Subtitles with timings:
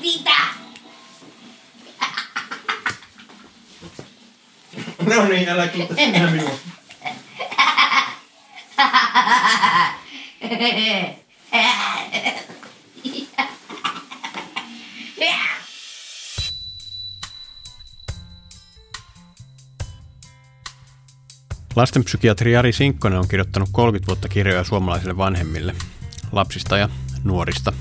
[0.00, 0.30] Mitä?
[5.16, 6.58] No niin, älä kiitä sinä minua.
[21.76, 25.74] Lastenpsykiatri Jari Sinkkonen on kirjoittanut 30 vuotta kirjoja suomalaisille vanhemmille,
[26.32, 26.88] lapsista ja
[27.26, 27.72] nuorista.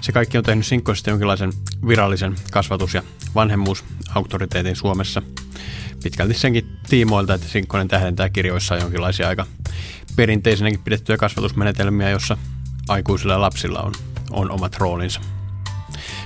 [0.00, 1.52] Se kaikki on tehnyt Sinkkoisesta jonkinlaisen
[1.88, 3.02] virallisen kasvatus- ja
[3.34, 5.22] vanhemmuusauktoriteetin Suomessa.
[6.02, 9.46] Pitkälti senkin tiimoilta, että Sinkkonen tähdentää kirjoissaan jonkinlaisia aika
[10.16, 12.36] perinteisenäkin pidettyjä kasvatusmenetelmiä, jossa
[12.88, 13.92] aikuisilla ja lapsilla on,
[14.30, 15.20] on omat roolinsa.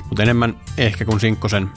[0.08, 1.70] Mutta enemmän ehkä kuin Sinkkosen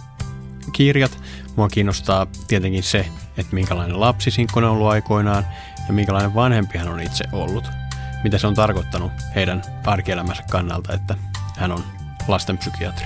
[0.73, 1.19] kirjat,
[1.55, 3.05] mua kiinnostaa tietenkin se,
[3.37, 5.45] että minkälainen lapsi Sinkkonen on ollut aikoinaan
[5.87, 7.82] ja minkälainen vanhempi hän on itse ollut.
[8.23, 11.15] Mitä se on tarkoittanut heidän arkielämänsä kannalta, että
[11.57, 11.83] hän on
[12.27, 13.05] lastenpsykiatri.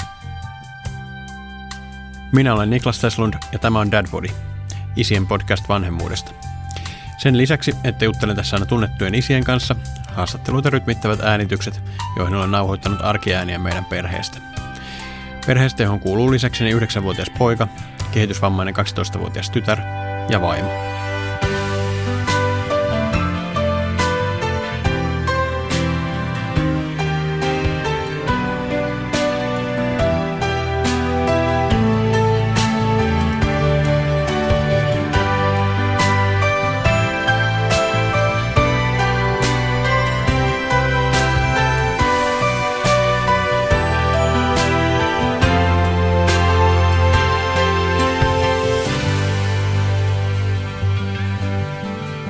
[2.32, 4.28] Minä olen Niklas Teslund ja tämä on Dadbody,
[4.96, 6.32] isien podcast vanhemmuudesta.
[7.18, 9.76] Sen lisäksi, että juttelen tässä aina tunnettujen isien kanssa,
[10.14, 11.82] haastatteluita rytmittävät äänitykset,
[12.16, 14.38] joihin olen nauhoittanut arkiääniä meidän perheestä.
[15.46, 17.68] Perheestä, johon kuuluu lisäksi 9-vuotias poika,
[18.12, 19.80] kehitysvammainen 12-vuotias tytär
[20.30, 20.70] ja vaimo.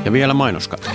[0.08, 0.90] Ja vielä mainoskatto.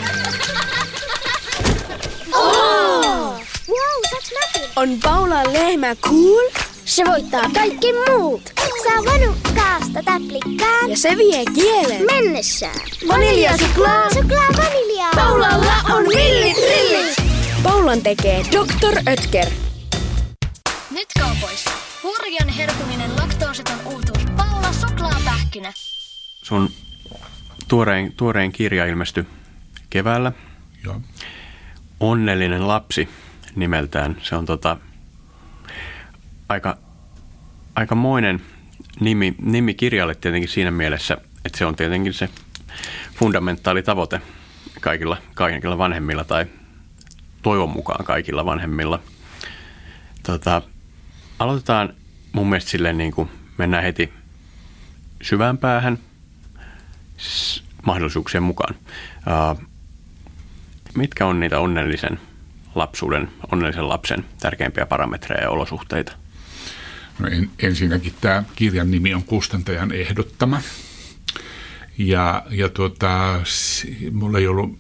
[2.35, 3.41] Oh!
[3.69, 4.71] Wow, saaks mäkin?
[4.77, 6.51] On Paula lehmä cool?
[6.85, 8.53] Se voittaa kaikki muut.
[8.84, 10.91] Saa vanukkaasta täplikkaan.
[10.91, 12.06] Ja se vie kielen.
[12.06, 12.89] Mennessään.
[13.09, 14.11] Vanilja suklaa.
[14.15, 15.06] Suklaa vanilja.
[15.15, 17.17] Paulalla on villit rillit.
[17.62, 19.12] Paulan tekee Dr.
[19.12, 19.47] Ötker.
[20.91, 21.71] Nyt kaupoissa.
[22.03, 24.22] Hurjan herkuminen laktoositon uutuus.
[24.37, 25.72] Paula suklaapähkinä.
[26.43, 26.71] Sun
[27.72, 29.27] tuorein, tuorein kirja ilmestyi
[29.91, 30.33] keväällä.
[30.84, 31.00] Joo.
[32.00, 33.09] Onnellinen lapsi
[33.56, 34.16] nimeltään.
[34.22, 34.77] Se on tota,
[36.49, 36.78] aika,
[37.75, 38.43] aikamoinen
[39.00, 42.28] nimi, nimi kirjalle tietenkin siinä mielessä, että se on tietenkin se
[43.15, 44.21] fundamentaali tavoite
[44.81, 46.47] kaikilla, kaikilla vanhemmilla tai
[47.43, 49.03] toivon mukaan kaikilla vanhemmilla.
[50.22, 50.62] Tota,
[51.39, 51.94] aloitetaan
[52.33, 53.28] mun mielestä silleen niin kuin
[53.59, 54.12] mennään heti
[55.22, 55.99] syvään päähän–
[57.87, 58.75] mahdollisuuksien mukaan.
[60.95, 62.21] Mitkä on niitä onnellisen
[62.75, 66.12] lapsuuden, onnellisen lapsen tärkeimpiä parametreja ja olosuhteita?
[67.19, 70.62] No en, ensinnäkin tämä kirjan nimi on Kustantajan ehdottama.
[71.99, 73.41] Ja, ja tuota,
[74.12, 74.78] mulla ei ollut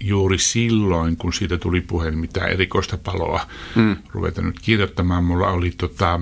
[0.00, 3.96] juuri silloin, kun siitä tuli puheen mitä erikoista paloa mm.
[4.08, 5.24] ruveta nyt kirjoittamaan.
[5.24, 6.20] Mulla oli tota,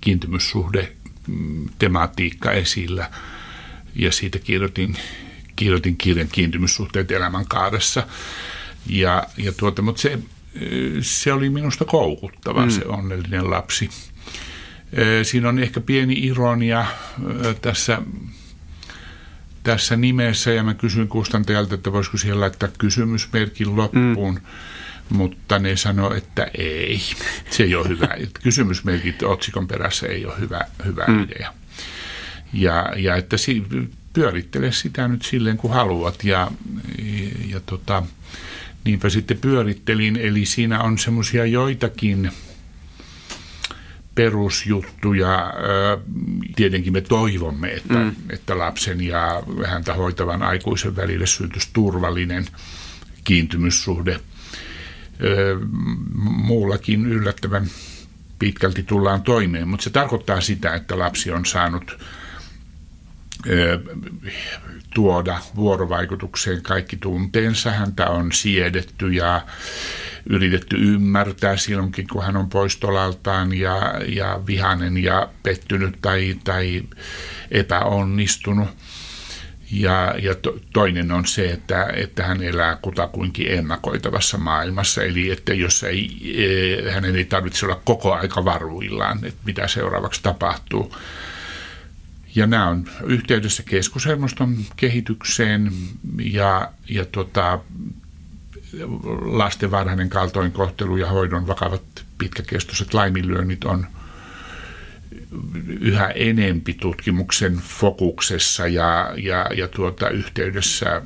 [0.00, 0.92] kiintymyssuhde
[1.26, 3.10] mm, tematiikka esillä
[3.94, 4.96] ja siitä kirjoitin
[5.60, 8.06] kirjoitin kirjan kiintymyssuhteet elämänkaaressa.
[8.86, 10.18] Ja, ja tuota, mutta se,
[11.00, 12.70] se oli minusta koukuttava mm.
[12.70, 13.90] se onnellinen lapsi.
[15.22, 16.84] Siinä on ehkä pieni ironia
[17.62, 18.02] tässä,
[19.62, 24.34] tässä nimessä ja mä kysyin kustantajalta, että voisiko siihen laittaa kysymysmerkin loppuun.
[24.34, 24.40] Mm
[25.10, 27.00] mutta ne sanoi, että ei,
[27.50, 28.08] se ei ole hyvä.
[28.42, 31.22] Kysymysmerkit otsikon perässä ei ole hyvä, hyvä mm.
[31.22, 31.52] idea.
[32.52, 33.64] Ja, ja että si,
[34.12, 36.50] pyörittele sitä nyt silleen kuin haluat ja,
[37.48, 38.02] ja tota,
[38.84, 40.16] niinpä sitten pyörittelin.
[40.16, 42.30] Eli siinä on semmoisia joitakin
[44.14, 45.52] perusjuttuja.
[46.56, 48.12] Tietenkin me toivomme, että, mm.
[48.30, 52.46] että lapsen ja häntä hoitavan aikuisen välille syntyisi turvallinen
[53.24, 54.20] kiintymyssuhde.
[56.22, 57.66] Muullakin yllättävän
[58.38, 61.98] pitkälti tullaan toimeen, mutta se tarkoittaa sitä, että lapsi on saanut
[64.94, 67.70] tuoda vuorovaikutukseen kaikki tunteensa.
[67.70, 69.40] Häntä on siedetty ja
[70.30, 76.82] yritetty ymmärtää silloinkin, kun hän on poistolaltaan ja, ja vihainen ja pettynyt tai, tai
[77.50, 78.68] epäonnistunut.
[79.72, 85.54] Ja, ja to, toinen on se, että, että hän elää kutakuinkin ennakoitavassa maailmassa, eli että
[85.54, 90.96] jos ei, e, hänen ei tarvitse olla koko aika varuillaan, että mitä seuraavaksi tapahtuu
[92.34, 95.72] ja nämä on yhteydessä keskushermoston kehitykseen
[96.22, 97.58] ja, ja tota,
[99.20, 101.82] lasten varhainen kaltoinkohtelu ja hoidon vakavat
[102.18, 103.86] pitkäkestoiset laiminlyönnit on
[105.80, 111.02] yhä enempi tutkimuksen fokuksessa ja, ja, ja tuota, yhteydessä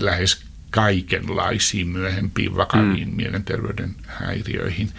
[0.00, 3.16] lähes kaikenlaisiin myöhempiin vakaviin mm.
[3.16, 4.90] mielenterveyden häiriöihin.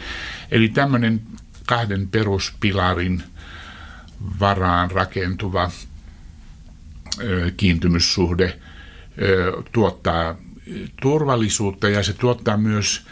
[0.52, 1.22] Eli tämmöinen
[1.68, 3.24] kahden peruspilarin
[4.40, 5.72] varaan rakentuva
[7.58, 8.60] kiintymyssuhde
[9.72, 10.36] tuottaa
[11.02, 13.06] turvallisuutta ja se tuottaa myös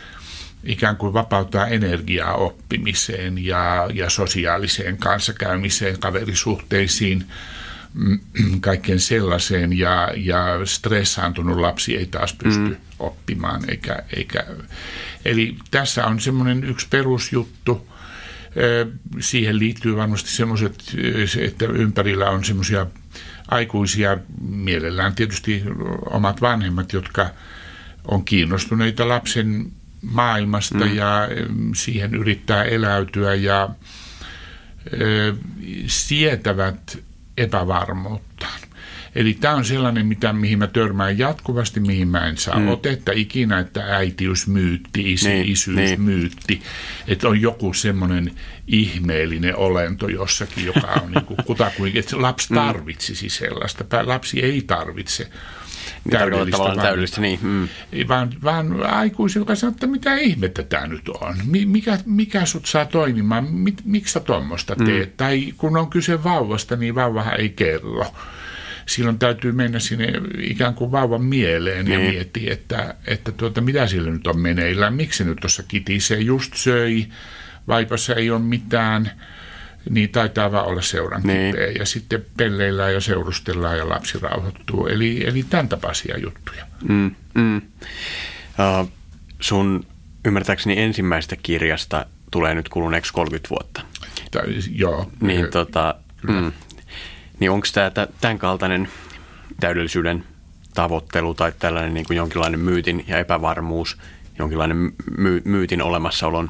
[0.64, 7.26] ikään kuin vapauttaa energiaa oppimiseen ja, ja sosiaaliseen kanssakäymiseen, kaverisuhteisiin,
[7.94, 8.20] mm,
[8.62, 12.76] kaikkeen sellaiseen ja, ja stressaantunut lapsi ei taas pysty mm.
[13.00, 13.70] oppimaan.
[13.70, 14.46] Eikä, eikä.
[15.26, 17.88] Eli tässä on semmoinen yksi perusjuttu.
[19.20, 20.96] Siihen liittyy varmasti semmoiset,
[21.40, 22.86] että ympärillä on semmoisia
[23.48, 25.64] aikuisia, mielellään tietysti
[26.10, 27.30] omat vanhemmat, jotka
[28.08, 29.72] on kiinnostuneita lapsen
[30.02, 30.96] maailmasta mm.
[30.96, 31.28] ja
[31.76, 33.70] siihen yrittää eläytyä ja
[35.02, 35.36] ö,
[35.88, 36.98] sietävät
[37.38, 38.48] epävarmuutta.
[39.18, 42.68] Eli tämä on sellainen, mitä, mihin mä törmään jatkuvasti, mihin mä en saa mm.
[42.68, 46.02] otetta ikinä, että äitiys myytti, isi, niin, isyys niin.
[46.02, 46.62] myytti.
[47.08, 48.32] Että on joku semmoinen
[48.68, 52.56] ihmeellinen olento jossakin, joka on niin kuin kutakuinkin, että lapsi mm.
[52.56, 53.86] tarvitsisi sellaista.
[54.04, 55.30] Lapsi ei tarvitse
[56.10, 56.58] täydellistä.
[56.58, 57.40] Vaan, täydellistä niin.
[57.42, 57.68] Mm.
[58.08, 61.36] Vaan, vaan aikuisi, joka sanoo, että mitä ihmettä tämä nyt on.
[61.66, 63.54] Mikä, mikä sut saa toimimaan?
[63.54, 64.86] Mik, miksi sä tuommoista mm.
[64.86, 65.10] teet?
[65.10, 65.18] Mm.
[65.18, 68.06] Tai kun on kyse vauvasta, niin vauvahan ei kerro.
[68.88, 72.04] Silloin täytyy mennä sinne ikään kuin vauvan mieleen niin.
[72.04, 74.94] ja miettiä, että, että tuota, mitä sillä nyt on meneillään.
[74.94, 76.20] Miksi se nyt tuossa kitisee?
[76.20, 77.08] Just söi,
[77.68, 79.12] vaipassa ei ole mitään–
[79.90, 81.56] niin taitaa vaan olla seuran niin.
[81.80, 84.88] Ja sitten pelleillään ja seurustellaan ja lapsi rauhoittuu.
[84.88, 86.66] Eli, eli tämän tapaisia juttuja.
[86.90, 87.58] Mm, mm.
[87.58, 88.92] Uh,
[89.40, 89.86] sun
[90.26, 93.82] ymmärtääkseni ensimmäistä kirjasta tulee nyt kuluneeksi 30 vuotta.
[94.32, 95.12] Tai, joo.
[95.22, 95.96] Niin, tota,
[96.28, 96.52] mm,
[97.40, 97.92] niin onko tämä
[98.22, 98.90] tämän kaltainen
[99.60, 100.24] täydellisyyden
[100.74, 103.98] tavoittelu tai tällainen niin kuin jonkinlainen myytin ja epävarmuus,
[104.40, 104.78] jonkinlainen
[105.18, 106.50] my, myytin olemassaolon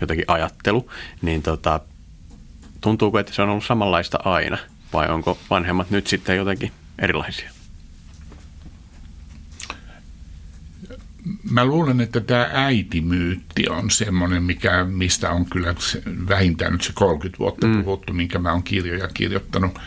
[0.00, 0.90] jotenkin ajattelu,
[1.22, 1.80] niin tota,
[2.80, 4.58] tuntuuko, että se on ollut samanlaista aina
[4.92, 7.50] vai onko vanhemmat nyt sitten jotenkin erilaisia?
[11.50, 15.74] Mä luulen, että tämä äitimyytti on semmoinen, mikä, mistä on kyllä
[16.28, 17.84] vähintään nyt se 30 vuotta mm.
[17.84, 19.78] puhuttu, minkä mä oon kirjoja kirjoittanut.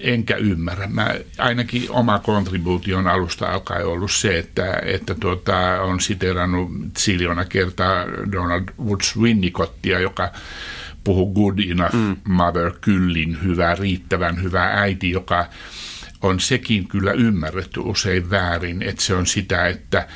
[0.00, 0.86] Enkä ymmärrä.
[0.86, 8.06] Mä, ainakin oma kontribuution alusta alkaen ollut se, että, että tuota, on siterannut siljona kertaa
[8.32, 10.32] Donald Woods Winnicottia, joka
[11.04, 12.16] puhu good enough mm.
[12.28, 15.46] mother, kyllin hyvä, riittävän hyvä äiti, joka
[16.22, 20.08] on sekin kyllä ymmärretty usein väärin, että se on sitä, että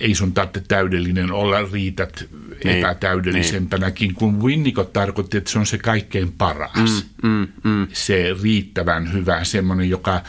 [0.00, 2.24] ei sun tarvitse täydellinen olla, riität
[2.64, 4.14] niin, epätäydellisempänäkin, niin.
[4.14, 7.06] kun Winnicott tarkoitti, että se on se kaikkein paras.
[7.22, 7.86] Mm, mm, mm.
[7.92, 10.22] Se riittävän hyvä, semmoinen, joka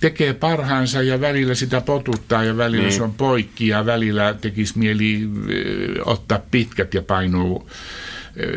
[0.00, 2.96] tekee parhaansa ja välillä sitä potuttaa ja välillä niin.
[2.96, 5.28] se on poikki ja välillä tekisi mieli
[6.04, 7.70] ottaa pitkät ja painuu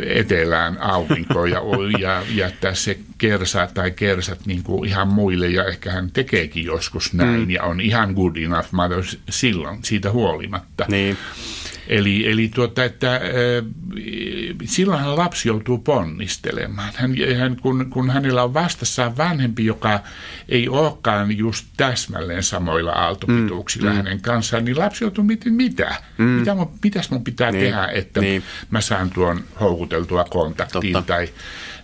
[0.06, 1.62] etelään aurinkoon ja,
[2.00, 7.14] ja jättää se kersa tai kersat niin kuin ihan muille ja ehkä hän tekeekin joskus
[7.14, 7.50] näin mm.
[7.50, 10.86] ja on ihan good enough mother silloin siitä huolimatta.
[10.88, 11.18] Niin.
[11.88, 13.22] Eli, eli tuota, että äh,
[14.66, 16.94] silloinhan lapsi joutuu ponnistelemaan.
[16.96, 20.00] Hän, hän, kun, kun hänellä on vastassaan vanhempi, joka
[20.50, 23.98] ei olekaan just täsmälleen samoilla aaltopituuksilla mm, mm.
[23.98, 25.96] hänen kanssaan, niin lapsi joutuu miettimään, mitä?
[26.18, 26.26] Mm.
[26.26, 28.44] mitä mun, mitäs mun pitää niin, tehdä, että niin.
[28.70, 31.14] mä saan tuon houkuteltua kontaktiin Totta.
[31.14, 31.30] tai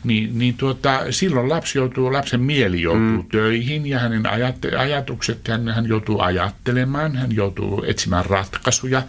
[0.03, 3.29] niin, niin tuota, silloin lapsi joutuu, lapsen mieli joutuu mm.
[3.29, 9.01] töihin ja hänen ajat- ajatukset, hän, hän joutuu ajattelemaan, hän joutuu etsimään ratkaisuja.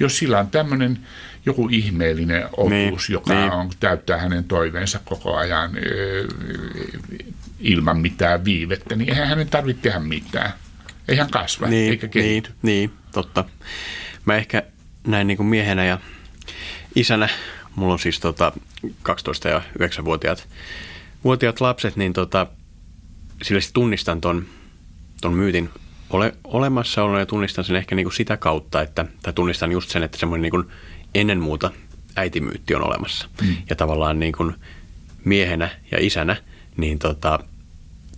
[0.00, 0.98] Jos sillä on tämmöinen
[1.46, 3.52] joku ihmeellinen otus, niin, joka niin.
[3.52, 6.28] On, täyttää hänen toiveensa koko ajan ö,
[7.60, 10.52] ilman mitään viivettä, niin eihän hänen tarvitse tehdä mitään.
[11.08, 12.50] Ei hän kasva niin, eikä kehity.
[12.62, 13.44] Niin, niin, totta.
[14.24, 14.62] Mä ehkä
[15.06, 15.98] näin niin kuin miehenä ja
[16.94, 17.28] isänä
[17.74, 18.52] mulla on siis tota
[19.02, 20.48] 12 ja 9-vuotiaat
[21.24, 22.46] vuotiaat lapset, niin tota,
[23.42, 24.46] sillä tunnistan ton,
[25.20, 25.70] ton myytin
[26.10, 30.18] ole, olemassaolon ja tunnistan sen ehkä niinku sitä kautta, että, tai tunnistan just sen, että
[30.18, 30.70] semmoinen niinku
[31.14, 31.70] ennen muuta
[32.16, 33.28] äitimyytti on olemassa.
[33.42, 33.56] Mm.
[33.70, 34.52] Ja tavallaan niinku
[35.24, 36.36] miehenä ja isänä,
[36.76, 37.38] niin tota,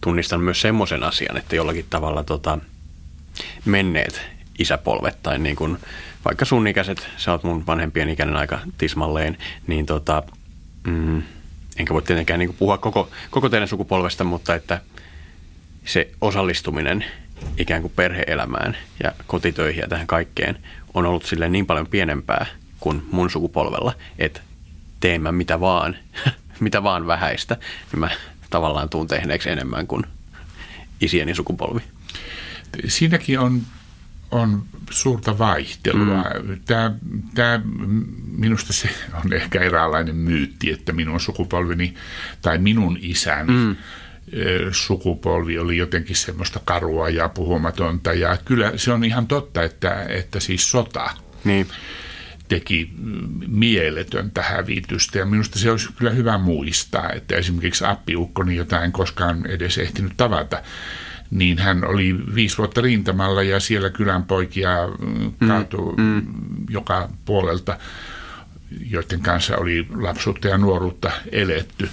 [0.00, 2.58] tunnistan myös semmoisen asian, että jollakin tavalla tota,
[3.64, 4.22] menneet
[4.58, 5.78] isäpolvet tai niin kuin,
[6.24, 10.22] vaikka sun ikäiset, sä oot mun vanhempien ikäinen aika tismalleen, niin tota,
[10.86, 11.22] mm,
[11.76, 14.80] enkä voi tietenkään niin puhua koko, koko teidän sukupolvesta, mutta että
[15.84, 17.04] se osallistuminen
[17.58, 20.58] ikään kuin perheelämään ja kotitöihin ja tähän kaikkeen
[20.94, 22.46] on ollut sille niin paljon pienempää
[22.80, 24.40] kuin mun sukupolvella, että
[25.00, 25.96] teen mä mitä vaan,
[26.60, 27.56] mitä vaan vähäistä,
[27.92, 28.10] niin mä
[28.50, 30.04] tavallaan tuun tehneeksi enemmän kuin
[31.00, 31.80] isieni sukupolvi.
[32.88, 33.62] Siinäkin on,
[34.32, 36.24] on suurta vaihtelua.
[36.42, 36.60] Mm.
[36.64, 36.92] Tämä,
[37.34, 37.60] tämä,
[38.36, 38.88] minusta se
[39.24, 41.94] on ehkä eräänlainen myytti, että minun sukupolveni
[42.42, 43.76] tai minun isäni mm
[44.70, 48.12] sukupolvi oli jotenkin semmoista karua ja puhumatonta.
[48.12, 51.10] Ja kyllä se on ihan totta, että, että siis sota
[51.44, 51.66] niin.
[52.48, 52.90] teki
[53.46, 55.18] mieletöntä hävitystä.
[55.18, 60.12] Ja minusta se olisi kyllä hyvä muistaa, että esimerkiksi appiukkoni, jota en koskaan edes ehtinyt
[60.16, 60.62] tavata,
[61.32, 66.26] niin hän oli viisi vuotta rintamalla ja siellä kylän poikia mm, kaatui mm, mm.
[66.70, 67.78] joka puolelta,
[68.90, 71.88] joiden kanssa oli lapsuutta ja nuoruutta eletty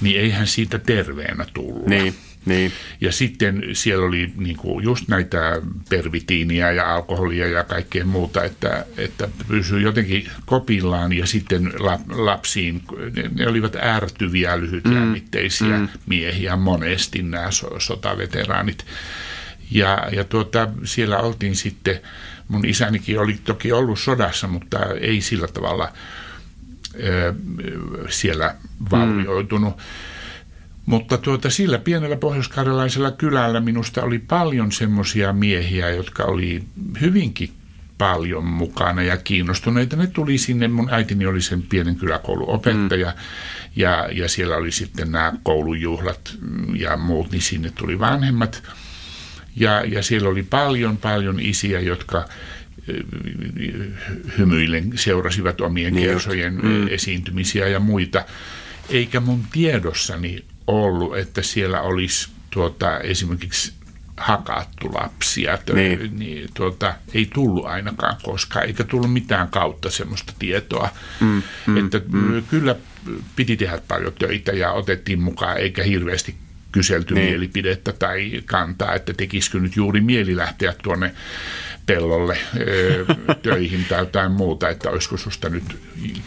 [0.00, 1.86] niin eihän siitä terveenä tullut.
[1.86, 2.14] Niin,
[2.48, 2.72] niin.
[3.00, 8.86] Ja sitten siellä oli niin kuin just näitä pervitiiniä ja alkoholia ja kaikkea muuta, että,
[8.96, 11.72] että pysyi jotenkin kopillaan ja sitten
[12.10, 12.82] lapsiin,
[13.16, 15.88] ne, ne olivat ärtyviä, lyhytjännitteisiä mm, mm.
[16.06, 18.86] miehiä monesti nämä sotaveteraanit.
[19.70, 22.00] Ja, ja tuota, siellä oltiin sitten,
[22.48, 25.92] mun isänikin oli toki ollut sodassa, mutta ei sillä tavalla–
[28.08, 28.54] siellä
[28.90, 29.76] vaurioitunut.
[29.76, 29.82] Mm.
[30.88, 36.62] Mutta tuota, sillä pienellä pohjoiskarjalaisella kylällä minusta oli paljon semmoisia miehiä, jotka oli
[37.00, 37.50] hyvinkin
[37.98, 39.96] paljon mukana ja kiinnostuneita.
[39.96, 43.16] Ne tuli sinne, mun äitini oli sen pienen kyläkouluopettaja mm.
[43.76, 46.36] ja, ja siellä oli sitten nämä koulujuhlat
[46.74, 48.62] ja muut, niin sinne tuli vanhemmat.
[49.56, 52.28] Ja, ja siellä oli paljon, paljon isiä, jotka
[54.38, 56.88] hymyillen seurasivat omien niin kersojen mm.
[56.88, 58.24] esiintymisiä ja muita.
[58.90, 63.72] Eikä mun tiedossani ollut, että siellä olisi tuota, esimerkiksi
[64.16, 65.58] hakattu lapsia.
[65.72, 66.18] Niin.
[66.18, 70.88] Niin, tuota, ei tullut ainakaan koskaan, eikä tullut mitään kautta semmoista tietoa.
[71.20, 72.42] Mm, mm, että mm.
[72.50, 72.76] Kyllä
[73.36, 76.34] piti tehdä paljon töitä ja otettiin mukaan, eikä hirveästi
[76.72, 77.26] kyselty niin.
[77.26, 81.14] mielipidettä tai kantaa, että tekisikö nyt juuri mieli lähteä tuonne
[81.86, 82.38] pellolle
[83.42, 85.64] töihin tai jotain muuta, että olisiko susta nyt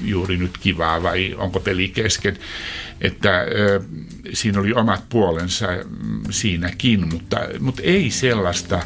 [0.02, 2.38] juuri nyt kivaa vai onko peli kesken.
[3.02, 3.46] Että
[4.34, 5.68] siinä oli omat puolensa
[6.30, 8.84] siinäkin, mutta, mutta ei sellaista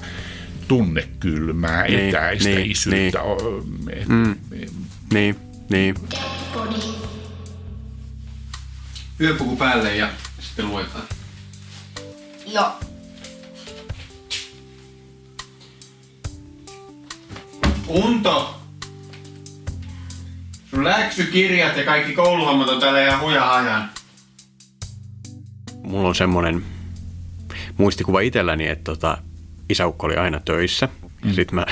[0.67, 3.19] tunnekylmää, niin, etäistä niin, isyyttä.
[3.85, 4.35] Niin, mm,
[5.13, 5.35] niin,
[5.69, 5.95] niin.
[9.19, 11.03] Yöpuku päälle ja sitten luetaan.
[12.47, 12.71] Joo.
[17.87, 18.61] Unto!
[20.69, 23.89] Sun läksykirjat ja kaikki kouluhommat on täällä ihan huja ajan.
[25.85, 26.63] Mulla on semmonen
[27.77, 29.17] muistikuva itselläni, että tota,
[29.69, 30.89] isäukko oli aina töissä.
[31.23, 31.33] Mm.
[31.33, 31.65] Sitten mä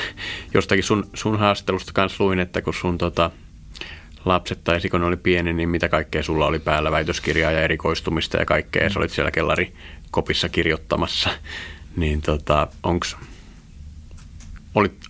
[0.53, 3.31] jostakin sun, sun haastattelusta kanssa luin, että kun sun tota,
[4.25, 8.45] lapset tai kun oli pieni, niin mitä kaikkea sulla oli päällä, väitöskirjaa ja erikoistumista ja
[8.45, 8.87] kaikkea.
[8.87, 8.93] Mm.
[8.93, 9.73] Sä olit siellä kellari
[10.11, 11.29] kopissa kirjoittamassa.
[11.95, 13.15] Niin tota, onks,
[14.75, 15.05] olit,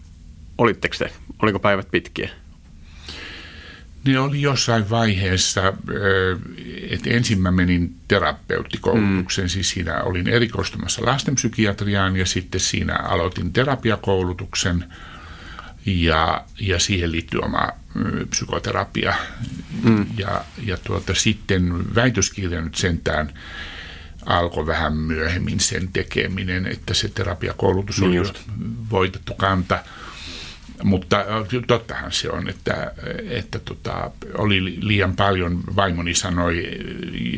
[0.58, 2.30] olitteko te, oliko päivät pitkiä?
[4.06, 5.74] Ne oli jossain vaiheessa,
[6.90, 9.50] että ensin mä menin terapeuttikoulutukseen, mm.
[9.50, 14.86] siis siinä olin erikoistumassa lastenpsykiatriaan ja sitten siinä aloitin terapiakoulutuksen
[15.86, 17.70] ja, ja siihen liittyy oma
[18.30, 19.14] psykoterapia.
[19.84, 20.06] Mm.
[20.18, 23.34] Ja, ja tuota, sitten väitöskirja nyt sentään
[24.26, 28.30] alkoi vähän myöhemmin sen tekeminen, että se terapiakoulutus niin oli
[28.90, 29.80] voitettu kanta–
[30.84, 31.26] mutta äh,
[31.68, 32.92] tottahan se on, että,
[33.30, 36.80] että tota, oli liian paljon, vaimoni sanoi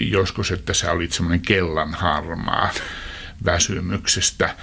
[0.10, 2.70] joskus, että sä olit semmoinen kellan harmaa
[3.46, 4.56] väsymyksestä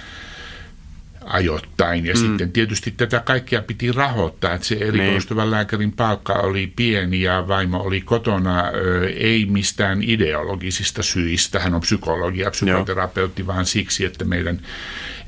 [1.25, 2.05] ajoittain.
[2.05, 2.19] Ja mm.
[2.19, 5.51] sitten tietysti tätä kaikkea piti rahoittaa, että se erikoistuvan niin.
[5.51, 8.63] lääkärin palkka oli pieni ja vaimo oli kotona,
[9.15, 11.59] ei mistään ideologisista syistä.
[11.59, 13.47] Hän on psykologi ja psykoterapeutti, Joo.
[13.47, 14.61] vaan siksi, että meidän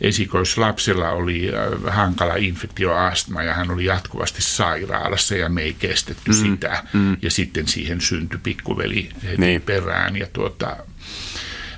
[0.02, 1.52] esikoislapsella oli
[1.88, 6.38] hankala infektioastma ja hän oli jatkuvasti sairaalassa ja me ei kestetty mm.
[6.38, 6.84] sitä.
[6.94, 7.18] Mm.
[7.22, 9.62] Ja sitten siihen syntyi pikkuveli heti niin.
[9.62, 10.78] perään ja tuota,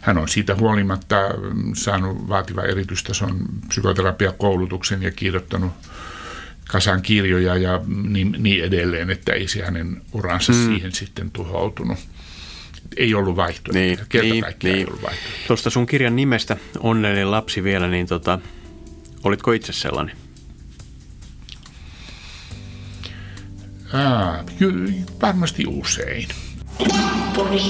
[0.02, 1.16] hän on siitä huolimatta
[1.74, 5.74] saanut vaativa erityistason psykoterapiakoulutuksen ja kirjoittanut
[6.68, 10.66] kasan kirjoja ja niin, niin edelleen, että ei se hänen uransa mm.
[10.66, 12.00] siihen sitten tuhoutunut.
[12.98, 13.80] Ei ollut vaihtoehto.
[13.80, 14.76] Niin, Kerta niin, niin.
[14.76, 15.48] ei ollut vaihtoehto.
[15.48, 18.40] Tuosta sun kirjan nimestä, Onnellinen lapsi vielä, niin tota,
[19.24, 20.18] olitko itse sellainen?
[23.94, 24.44] Aa,
[25.22, 26.28] varmasti usein.
[27.36, 27.62] Pori.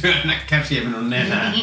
[0.00, 1.52] työnnä käsiä minun nenään.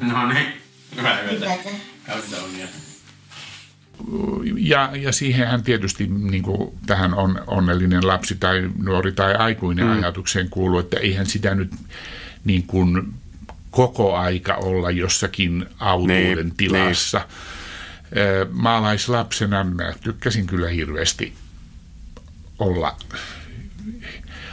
[0.00, 0.46] no niin.
[0.96, 1.58] Hyvää yötä.
[4.56, 9.92] Ja, ja siihenhän tietysti niin kuin tähän on onnellinen lapsi tai nuori tai aikuinen mm.
[9.92, 11.72] ajatukseen kuuluu, että eihän sitä nyt
[12.44, 13.14] niin kuin
[13.70, 17.18] koko aika olla jossakin autuuden niin, tilassa.
[17.18, 18.48] Niin.
[18.52, 21.32] Maalaislapsena mä tykkäsin kyllä hirveästi
[22.58, 22.96] olla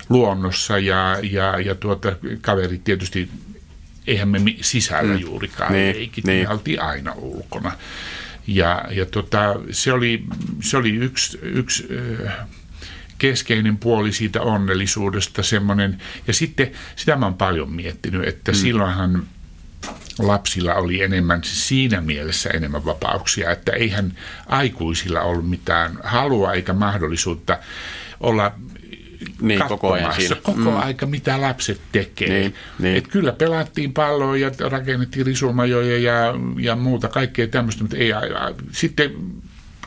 [0.09, 3.29] luonnossa ja, ja, ja tuota, kaverit tietysti,
[4.07, 5.19] eihän me sisällä mm.
[5.19, 6.47] juurikaan niin, leikit, niin.
[6.47, 7.71] me oltiin aina ulkona.
[8.47, 10.23] Ja, ja tota, se, oli,
[10.61, 11.87] se oli yksi, yksi
[13.17, 16.01] keskeinen puoli siitä onnellisuudesta semmoinen.
[16.27, 18.55] Ja sitten sitä mä oon paljon miettinyt, että mm.
[18.55, 19.23] silloinhan
[20.19, 27.59] lapsilla oli enemmän siinä mielessä enemmän vapauksia, että eihän aikuisilla ollut mitään halua eikä mahdollisuutta
[28.19, 28.51] olla
[29.41, 30.35] niin, koko ajan siinä.
[30.35, 30.77] koko mm.
[30.77, 32.29] aika, mitä lapset tekee.
[32.29, 32.97] Niin, niin.
[32.97, 38.11] Et kyllä pelattiin palloa ja rakennettiin risumajoja ja, ja muuta, kaikkea tämmöistä, mutta ei,
[38.71, 39.11] sitten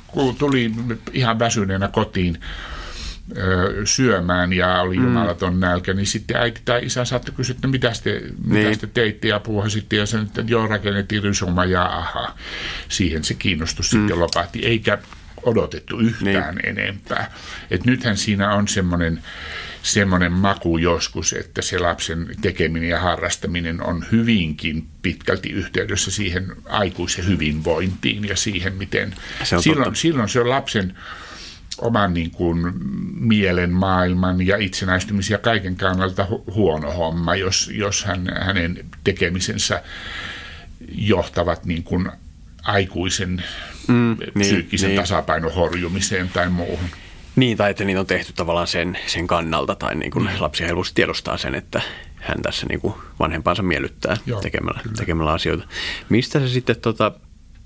[0.07, 0.73] kun tuli
[1.13, 2.39] ihan väsyneenä kotiin,
[3.85, 5.05] syömään ja oli mm.
[5.05, 8.69] jumalaton nälkä, niin sitten äiti tai isä saattoi kysyä, että mitä te, niin.
[8.69, 12.35] mitä te teitte ja puhuisitte ja sen, että joo rakennettiin rysoma ja aha.
[12.89, 14.01] Siihen se kiinnostus mm.
[14.01, 14.99] sitten lopahti, eikä
[15.43, 16.79] odotettu yhtään niin.
[16.79, 17.33] enempää.
[17.71, 19.23] Et nythän siinä on semmoinen
[19.83, 27.27] semmoinen maku joskus, että se lapsen tekeminen ja harrastaminen on hyvinkin pitkälti yhteydessä siihen aikuisen
[27.27, 30.95] hyvinvointiin ja siihen, miten se silloin, silloin se on lapsen
[31.81, 32.73] oman niin kuin,
[33.15, 39.83] mielen maailman ja itsenäistymisen ja kaiken kannalta hu- huono homma, jos, jos hän, hänen tekemisensä
[40.93, 42.09] johtavat niin kuin,
[42.63, 43.45] aikuisen
[43.93, 45.01] mm, niin, psyykkisen niin.
[45.01, 46.89] tasapainon horjumiseen tai muuhun.
[47.37, 50.31] Niin, tai että niitä on tehty tavallaan sen, sen kannalta, tai niin kuin mm.
[50.41, 51.83] lapsi helposti tiedostaa sen, että
[52.17, 55.65] hän tässä niin kuin vanhempansa miellyttää Joo, tekemällä, tekemällä asioita.
[56.09, 57.13] Mistä se sitten, tota,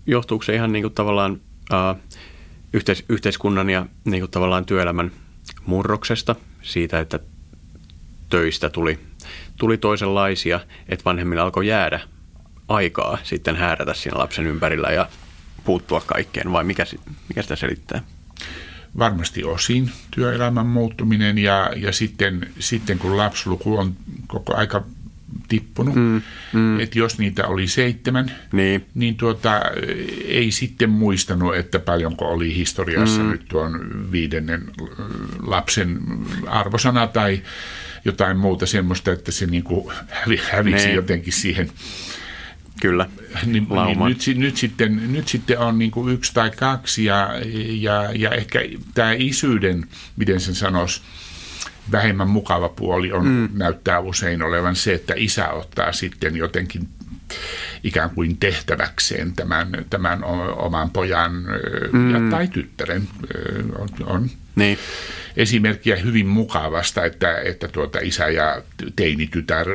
[0.07, 1.40] johtuuko se ihan niin kuin tavallaan
[1.72, 1.96] äh,
[2.72, 5.12] yhteis- yhteiskunnan ja niin kuin tavallaan työelämän
[5.66, 7.18] murroksesta, siitä, että
[8.29, 8.98] töistä tuli,
[9.57, 12.01] tuli toisenlaisia, että vanhemmilla alkoi jäädä
[12.68, 15.09] aikaa sitten häärätä siinä lapsen ympärillä ja
[15.64, 16.85] puuttua kaikkeen, vai mikä,
[17.29, 18.00] mikä sitä selittää?
[18.98, 23.96] Varmasti osin työelämän muuttuminen ja, ja sitten, sitten kun lapsluku on
[24.27, 24.85] koko aika
[25.48, 25.94] tippunut.
[25.94, 26.22] Mm,
[26.53, 26.81] mm.
[26.81, 29.61] Että jos niitä oli seitsemän, niin, niin tuota,
[30.24, 33.31] ei sitten muistanut, että paljonko oli historiassa mm.
[33.31, 33.81] nyt tuon
[34.12, 34.62] viidennen
[35.46, 36.00] lapsen
[36.46, 37.42] arvosana tai
[38.05, 39.94] jotain muuta semmoista, että se niin kuin
[40.50, 40.96] hävisi niin.
[40.96, 41.70] jotenkin siihen
[42.80, 43.08] Kyllä,
[43.46, 47.30] niin, niin nyt, nyt, sitten, nyt sitten on niin kuin yksi tai kaksi ja,
[47.80, 48.60] ja, ja ehkä
[48.94, 51.02] tämä isyyden, miten sen sanoisi,
[51.92, 53.48] vähemmän mukava puoli on, mm.
[53.52, 56.88] näyttää usein olevan se, että isä ottaa sitten jotenkin
[57.85, 60.25] ikään kuin tehtäväkseen tämän, tämän
[60.57, 61.33] oman pojan
[61.92, 62.11] mm.
[62.11, 63.09] ja, tai tyttären
[63.79, 64.79] on, on niin.
[65.37, 68.62] esimerkkiä hyvin mukavasta, että, että tuota isä ja
[68.97, 69.66] teinitytär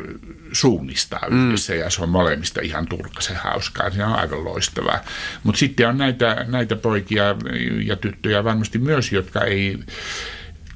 [0.52, 1.48] suunnistaa mm.
[1.48, 3.90] yhdessä ja se on molemmista ihan turkasen hauskaa.
[3.90, 5.00] Se on aivan loistavaa.
[5.44, 7.24] Mutta sitten on näitä, näitä poikia
[7.86, 9.80] ja tyttöjä varmasti myös, jotka ei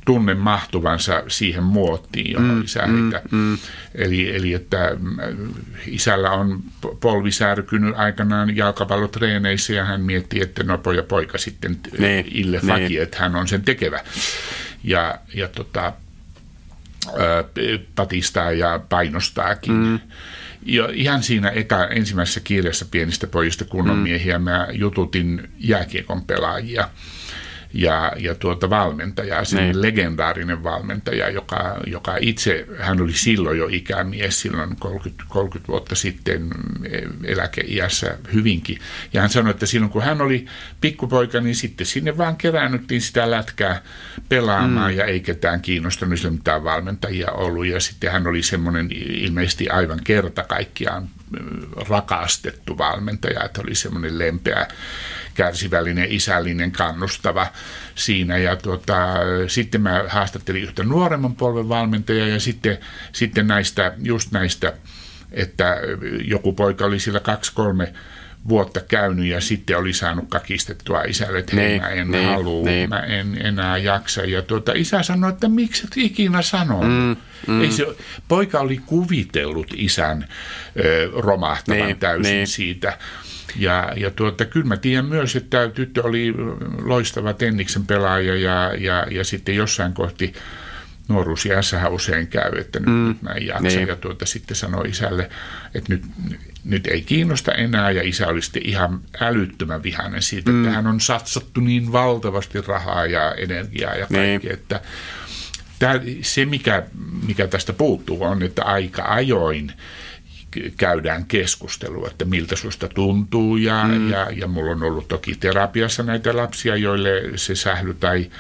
[0.06, 3.22] tunne mahtuvansa siihen muottiin, johon mm, isä heitä.
[3.32, 3.58] Mm, mm.
[3.96, 4.98] Eli, eli että
[5.88, 6.64] isällä on
[7.00, 12.68] polvi särkynyt aikanaan jalkapallotreeneissä ja hän miettii, että no poja poika sitten ne, ille ne.
[12.68, 14.00] faki, että hän on sen tekevä.
[14.84, 15.94] Ja, ja tota,
[17.96, 19.74] patistaa ja painostaakin.
[19.74, 20.00] Mm.
[20.66, 24.04] Ja ihan siinä eka, ensimmäisessä kirjassa pienistä pojista kunnon mm.
[24.04, 26.90] miehiä mä jututin jääkiekon pelaajia–
[27.74, 29.82] ja, ja tuota valmentajaa, se niin.
[29.82, 36.50] legendaarinen valmentaja, joka, joka itse, hän oli silloin jo ikämies, silloin 30, 30 vuotta sitten
[37.24, 38.78] eläkeiässä hyvinkin.
[39.14, 40.46] Ja hän sanoi, että silloin kun hän oli
[40.82, 43.82] pikkupoika, niin sitten sinne vaan keräännyttiin sitä lätkää
[44.30, 44.98] pelaamaan mm.
[44.98, 47.66] ja ei ketään kiinnostanut sillä mitään valmentajia ollut.
[47.66, 51.10] Ja sitten hän oli semmoinen ilmeisesti aivan kerta kaikkiaan
[51.90, 54.68] rakastettu valmentaja, että oli semmoinen lempeä
[55.34, 57.48] kärsivällinen, isällinen, kannustava
[57.96, 58.38] siinä.
[58.38, 58.96] Ja tuota,
[59.48, 62.78] sitten mä haastattelin yhtä nuoremman polven valmentajaa ja sitten,
[63.12, 64.74] sitten näistä, just näistä,
[65.32, 65.78] että
[66.26, 67.94] joku poika oli sillä kaksi-kolme
[68.50, 72.66] vuotta käynyt ja sitten oli saanut kakistettua isälle, että hei, niin, mä en niin, halua,
[72.66, 72.90] niin.
[72.90, 74.22] mä en enää jaksa.
[74.22, 77.18] Ja tuota, isä sanoi, että miksi et ikinä sanonut?
[77.48, 77.62] Mm, mm.
[77.62, 77.88] Ei se,
[78.28, 80.28] poika oli kuvitellut isän
[80.80, 82.48] ö, romahtavan niin, täysin niin.
[82.48, 82.98] siitä.
[83.56, 86.34] Ja, ja tuota, kyllä mä tiedän myös, että tyttö oli
[86.82, 90.34] loistava tenniksen pelaaja ja, ja, ja sitten jossain kohti
[91.08, 93.08] nuoruusiässähän usein käy, että nyt, mm.
[93.08, 93.64] nyt mä en jaksa.
[93.64, 93.88] Niin.
[93.88, 95.30] Ja tuota, sitten sanoi isälle,
[95.76, 96.04] että nyt,
[96.64, 97.92] nyt ei kiinnosta enää.
[97.92, 100.64] Ja isä oli sitten ihan älyttömän vihainen siitä, mm.
[100.64, 104.54] että hän on satsattu niin valtavasti rahaa ja energiaa ja kaikki, niin.
[104.54, 104.82] että
[105.80, 106.84] tämä, se, mikä,
[107.28, 109.72] mikä tästä puuttuu, on, että aika ajoin
[110.78, 113.58] käydään keskustelua, että miltä susta tuntuu.
[113.58, 114.10] Ja, mm.
[114.10, 118.32] ja, ja mulla on ollut toki terapiassa näitä lapsia, joille se sähly tai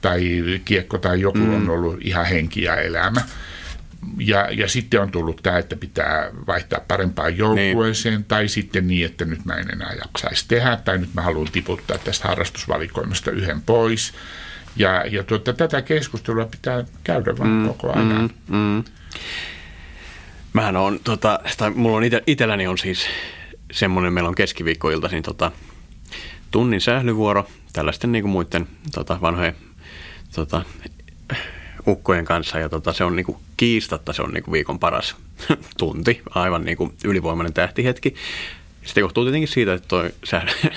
[0.00, 1.54] tai kiekko tai joku mm.
[1.54, 3.20] on ollut ihan henki ja elämä.
[4.18, 8.24] Ja, ja sitten on tullut tämä, että pitää vaihtaa parempaan joukkueeseen, niin.
[8.24, 11.98] tai sitten niin, että nyt mä en enää jaksaisi tehdä, tai nyt mä haluan tiputtaa
[11.98, 14.12] tästä harrastusvalikoimasta yhden pois.
[14.76, 18.30] Ja, ja tuota, tätä keskustelua pitää käydä vaan mm, koko ajan.
[18.48, 18.84] Mm, mm.
[20.52, 23.06] Mähän on, tota, tai mulla on ite, itselläni on siis
[23.72, 25.52] semmoinen, meillä on keskiviikkoiltaisin tota,
[26.50, 29.56] tunnin sählyvuoro tällaisten niin kuin muiden tota, vanhojen
[30.34, 30.62] tota,
[31.90, 35.16] ukkojen kanssa ja tota, se on niinku kiistatta se on niinku viikon paras
[35.78, 38.14] tunti, aivan niinku ylivoimainen tähtihetki.
[38.82, 40.50] Sitten johtuu tietenkin siitä, että tuo sähly,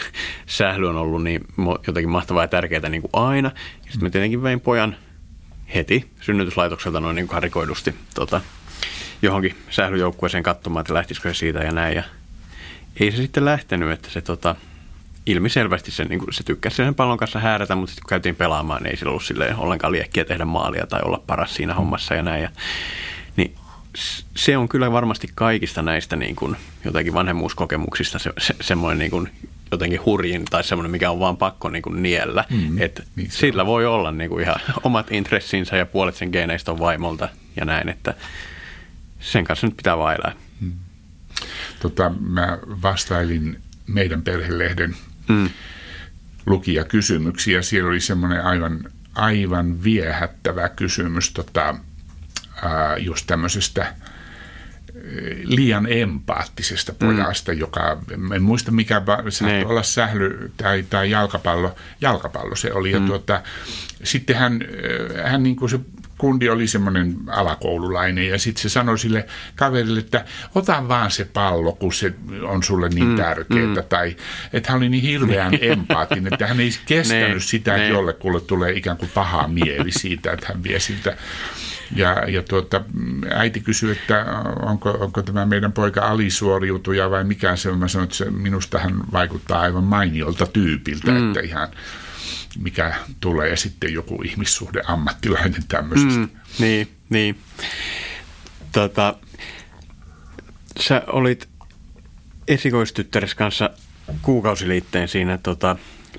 [0.46, 1.46] sähly on ollut niin
[1.88, 3.52] jotenkin mahtavaa ja tärkeää niin kuin aina.
[3.82, 4.96] Sitten mä tietenkin vein pojan
[5.76, 8.42] heti synnytyslaitokselta noin niin kuin harikoidusti tota,
[9.22, 11.96] johonkin sählyjoukkueeseen katsomaan, että lähtisikö se siitä ja näin.
[11.96, 12.04] Ja
[13.00, 14.56] ei se sitten lähtenyt, että se tota,
[15.26, 18.84] ilmiselvästi se, niin kuin, se tykkäsi sen pallon kanssa häärätä, mutta sitten kun käytiin pelaamaan,
[18.84, 22.24] niin ei sillä ollut silleen ollenkaan liekkiä tehdä maalia tai olla paras siinä hommassa ja
[22.24, 22.44] näin.
[22.44, 22.50] Ja,
[23.38, 23.56] niin
[24.36, 29.30] se on kyllä varmasti kaikista näistä niin kuin, jotenkin vanhemmuuskokemuksista se, se, semmoinen niin kuin,
[29.72, 32.46] jotenkin hurjin tai semmoinen, mikä on vaan pakko niin kuin niellä.
[32.50, 33.68] Mm, että niin sillä on.
[33.68, 37.90] voi olla niin kuin ihan omat intressinsä ja puolet sen geeneistä on vaimolta ja näin,
[37.90, 38.14] että
[39.20, 40.32] sen kanssa nyt pitää vailaa.
[40.62, 40.72] Mm.
[41.80, 44.96] Tota, mä vastailin meidän perhelehden
[45.28, 45.50] mm.
[46.46, 47.62] lukijakysymyksiä.
[47.62, 48.80] Siellä oli semmoinen aivan,
[49.16, 51.76] aivan viehättävä kysymys tota,
[52.64, 53.96] ää, just tämmöisestä
[55.44, 57.60] liian empaattisesta pojasta, mm.
[57.60, 57.98] joka,
[58.36, 59.68] en muista mikä, saattoi niin.
[59.68, 62.94] olla sähly tai, tai jalkapallo, jalkapallo se oli.
[62.94, 63.02] Mm.
[63.02, 63.42] Ja tuota,
[64.04, 64.60] sitten hän,
[65.26, 65.80] hän niin kuin se
[66.22, 71.72] kundi oli semmoinen alakoululainen ja sitten se sanoi sille kaverille, että ota vaan se pallo,
[71.72, 73.68] kun se on sulle niin mm, tärkeää.
[73.68, 73.84] Mm.
[73.90, 74.16] Tai
[74.54, 78.72] että hän oli niin hirveän empaattinen, että hän ei kestänyt ne, sitä, että jollekulle tulee
[78.72, 81.18] ikään kuin paha mieli siitä, että hän vie siltä
[81.96, 82.82] ja, ja tuota,
[83.34, 84.26] äiti kysyi, että
[84.62, 87.80] onko, onko tämä meidän poika alisuoriutuja vai mikä se on.
[87.80, 91.28] Mä sanoin, että se, minusta hän vaikuttaa aivan mainiolta tyypiltä, mm.
[91.28, 91.68] että ihan
[92.58, 96.20] mikä tulee sitten joku ihmissuhde ammattilainen tämmöisestä.
[96.20, 97.40] Mm, niin, niin.
[98.72, 99.16] Tota,
[100.80, 101.50] sä olit
[102.48, 103.70] esikoistyttäres kanssa
[104.22, 105.76] kuukausiliitteen siinä tota,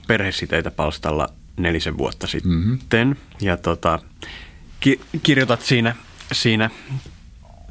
[0.07, 2.53] perhesiteitä palstalla nelisen vuotta sitten.
[2.53, 3.17] Mm-hmm.
[3.41, 3.99] Ja tota,
[4.81, 5.97] ki- kirjoitat siinä,
[6.33, 6.71] siinä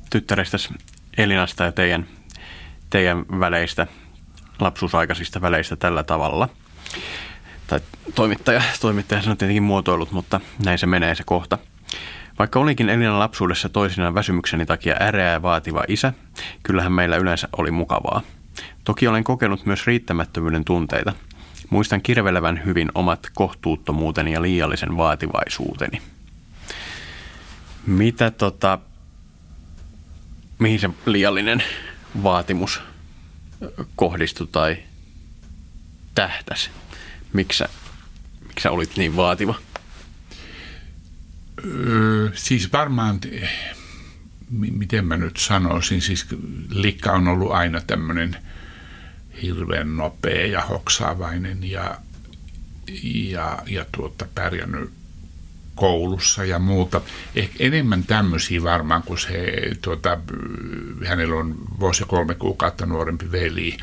[0.10, 0.70] tyttärestäsi
[1.18, 2.08] Elinasta ja teidän,
[2.90, 3.88] teidän väleistä,
[4.60, 6.50] lapsuusaikaisista väleistä tällä tavalla–
[7.72, 7.80] tai
[8.16, 11.58] toimittaja, toimittaja on tietenkin muotoilut, mutta näin se menee se kohta.
[12.40, 16.14] Vaikka olinkin Elinan lapsuudessa toisinaan väsymykseni takia äreä ja vaativa isä,
[16.64, 18.22] kyllähän meillä yleensä oli mukavaa.
[18.84, 21.14] Toki olen kokenut myös riittämättömyyden tunteita.
[21.70, 26.02] Muistan kirvelevän hyvin omat kohtuuttomuuteni ja liiallisen vaativaisuuteni.
[27.88, 28.80] Mitä tota,
[30.60, 31.64] mihin se liiallinen
[32.24, 32.82] vaatimus
[33.96, 34.78] kohdistui tai
[36.16, 36.70] tähtäsi?
[37.34, 37.70] Miksi sä,
[38.48, 39.56] miksi sä olit niin vaativa?
[41.66, 43.20] Öö, siis varmaan,
[44.50, 46.26] miten mä nyt sanoisin, siis
[46.70, 48.36] Likka on ollut aina tämmöinen
[49.42, 51.98] hirveän nopea ja hoksaavainen ja,
[53.04, 54.92] ja, ja tuota, pärjännyt
[55.76, 57.02] koulussa ja muuta.
[57.36, 60.18] Ehkä enemmän tämmöisiä varmaan, kun se, tuota,
[61.06, 63.78] hänellä on vuosi kolme kuukautta nuorempi veli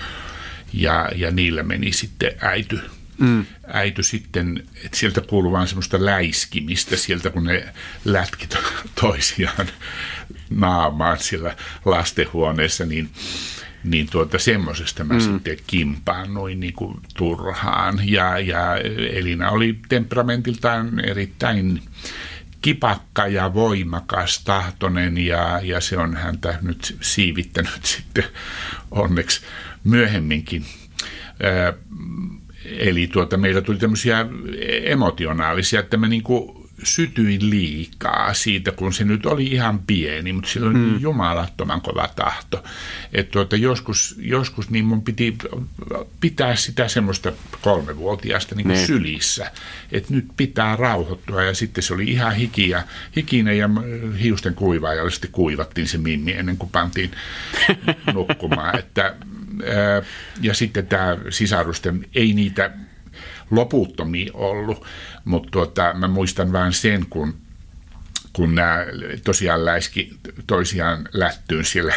[0.72, 2.80] ja, ja niillä meni sitten äity
[3.18, 3.46] mm.
[3.66, 8.48] äity sitten, että sieltä kuuluu vaan semmoista läiskimistä sieltä, kun ne lätki
[9.00, 9.66] toisiaan
[10.50, 13.10] naamaan siellä lastenhuoneessa, niin
[13.84, 15.20] niin tuota, semmoisesta mä mm.
[15.20, 15.56] sitten
[16.26, 18.00] noin niin kuin turhaan.
[18.02, 18.76] Ja, ja
[19.12, 21.82] Elina oli temperamentiltaan erittäin
[22.60, 28.24] kipakka ja voimakas, tahtonen ja, ja se on häntä nyt siivittänyt sitten
[28.90, 29.40] onneksi
[29.84, 30.64] myöhemminkin.
[32.64, 34.26] Eli tuota, meillä tuli tämmöisiä
[34.84, 40.50] emotionaalisia, että me niin kuin sytyin liikaa siitä, kun se nyt oli ihan pieni, mutta
[40.50, 40.80] sillä oli mm.
[40.80, 42.64] niin jumalattoman kova tahto.
[43.12, 45.38] Että tuota, joskus, joskus niin mun piti
[46.20, 49.52] pitää sitä semmoista kolmevuotiaasta niin kuin sylissä,
[49.92, 52.82] että nyt pitää rauhoittua ja sitten se oli ihan hikiä,
[53.16, 53.70] hikinen ja
[54.22, 57.10] hiusten kuivaa ja sitten kuivattiin se mimmi ennen kuin pantiin
[58.14, 58.78] nukkumaan.
[58.78, 59.14] Että,
[60.40, 62.70] ja sitten tämä sisarusten, ei niitä
[63.50, 64.86] loputtomia ollut,
[65.24, 67.34] mutta tuota, mä muistan vain sen, kun,
[68.32, 68.86] kun nämä
[69.24, 71.94] tosiaan läiski toisiaan lättyyn siellä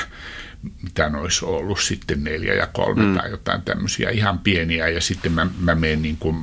[0.83, 3.17] mitä ne olisi ollut sitten neljä ja kolme mm.
[3.17, 6.35] tai jotain tämmöisiä ihan pieniä ja sitten mä, mä menen niin kuin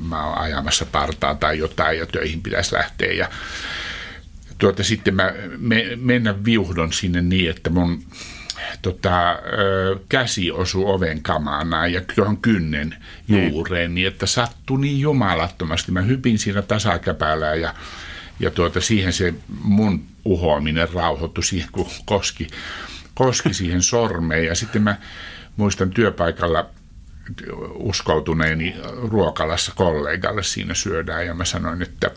[0.00, 3.28] mä oon ajamassa partaa tai jotain ja töihin pitäisi lähteä ja
[4.58, 8.04] tuota, sitten mä me, mennä viuhdon sinne niin, että mun
[8.82, 9.38] tota,
[10.08, 12.96] käsi osui oven kamana ja tuohon kynnen
[13.28, 13.52] niin.
[13.52, 13.94] juureen, niin.
[13.94, 15.92] niin että sattui niin jumalattomasti.
[15.92, 17.74] Mä hypin siinä tasakäpälään ja,
[18.40, 22.46] ja tuota, siihen se mun uhoaminen rauhoittui siihen, kun koski,
[23.14, 24.46] koski siihen sormeen.
[24.46, 24.96] Ja sitten mä
[25.56, 26.70] muistan työpaikalla
[27.74, 32.10] uskoutuneeni ruokalassa kollegalle siinä syödään ja mä sanoin, että,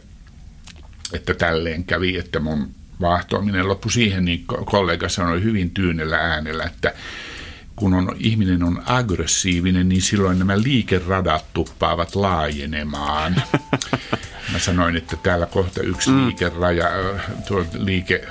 [1.13, 6.93] että tälleen kävi, että mun vaahtoaminen loppui siihen, niin kollega sanoi hyvin tyynellä äänellä, että
[7.75, 13.35] kun on, ihminen on aggressiivinen, niin silloin nämä liikeradat tuppaavat laajenemaan.
[14.51, 16.25] Mä sanoin, että täällä kohta yksi mm.
[16.25, 16.89] liikeraja,
[17.47, 18.27] tuo liike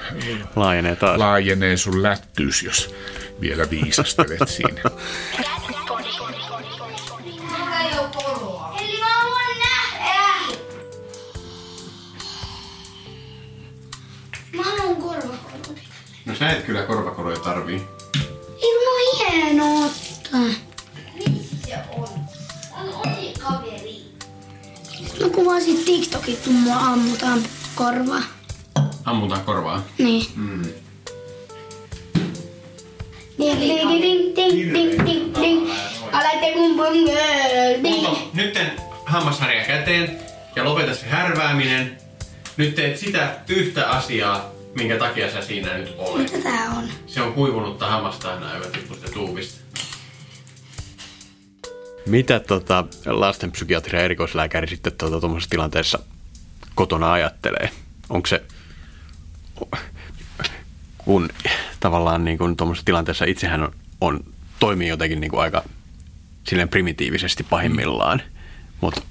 [0.56, 1.18] laajenee, taas.
[1.18, 2.94] laajenee sun lättyys, jos
[3.40, 4.80] vielä viisastelet siinä.
[16.36, 17.82] sä et kyllä korvakoroja tarvii.
[18.62, 20.40] Ei no hienoa ottaa.
[21.14, 22.08] Missä on?
[22.72, 24.04] On oli kaveri.
[25.20, 27.42] Mä kuvasin TikTokit, kun mua ammutaan
[27.74, 28.22] korvaa.
[29.04, 29.82] Ammutaan korvaa?
[29.98, 30.26] Niin.
[30.36, 30.62] Mm.
[33.38, 35.70] Ding, ding, ding, ding, ding, ding, ding.
[36.54, 36.86] Kumpun
[37.82, 38.72] Mutta nytten
[39.04, 40.18] hammasharja käteen
[40.56, 41.98] ja lopeta se härvääminen.
[42.56, 46.32] Nyt teet sitä yhtä asiaa minkä takia sä siinä nyt olet.
[46.32, 46.84] Mitä tää on?
[47.06, 49.64] Se on kuivunutta hammasta aina eivät tippu sitä tuubista.
[52.06, 55.98] Mitä tota, lastenpsykiatria ja erikoislääkäri sitten tuota, tuommoisessa tilanteessa
[56.74, 57.70] kotona ajattelee?
[58.10, 58.42] Onko se,
[60.98, 61.28] kun
[61.80, 64.20] tavallaan niin kuin tuommoisessa tilanteessa itsehän on, on
[64.58, 65.64] toimii jotenkin niin kuin aika
[66.44, 68.22] silleen primitiivisesti pahimmillaan,
[68.80, 69.02] mutta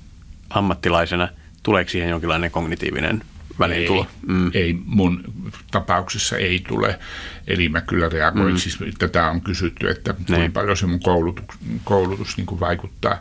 [0.50, 1.28] ammattilaisena
[1.64, 3.24] tuleeko siihen jonkinlainen kognitiivinen
[3.60, 4.02] väliintulo.
[4.02, 4.52] Ei, mm.
[4.54, 5.24] ei, mun
[5.72, 7.00] tapauksessa ei tule.
[7.48, 8.58] Eli mä kyllä reagoin, mm.
[8.58, 10.52] siis tätä on kysytty, että kuinka niin.
[10.52, 11.46] paljon se mun koulutus,
[11.84, 13.20] koulutus niin kuin vaikuttaa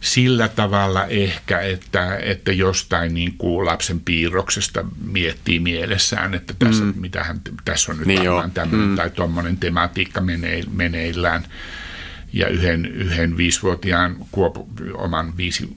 [0.00, 6.94] sillä tavalla ehkä, että, että jostain niin kuin lapsen piirroksesta miettii mielessään, että tässä, mm.
[6.96, 8.96] mitähän, tässä on nyt niin varmaan tämmöinen mm.
[8.96, 10.22] tai tuommoinen tematiikka
[10.70, 11.44] meneillään.
[12.32, 15.76] Ja yhden, yhden viisivuotiaan kuopu, oman viisi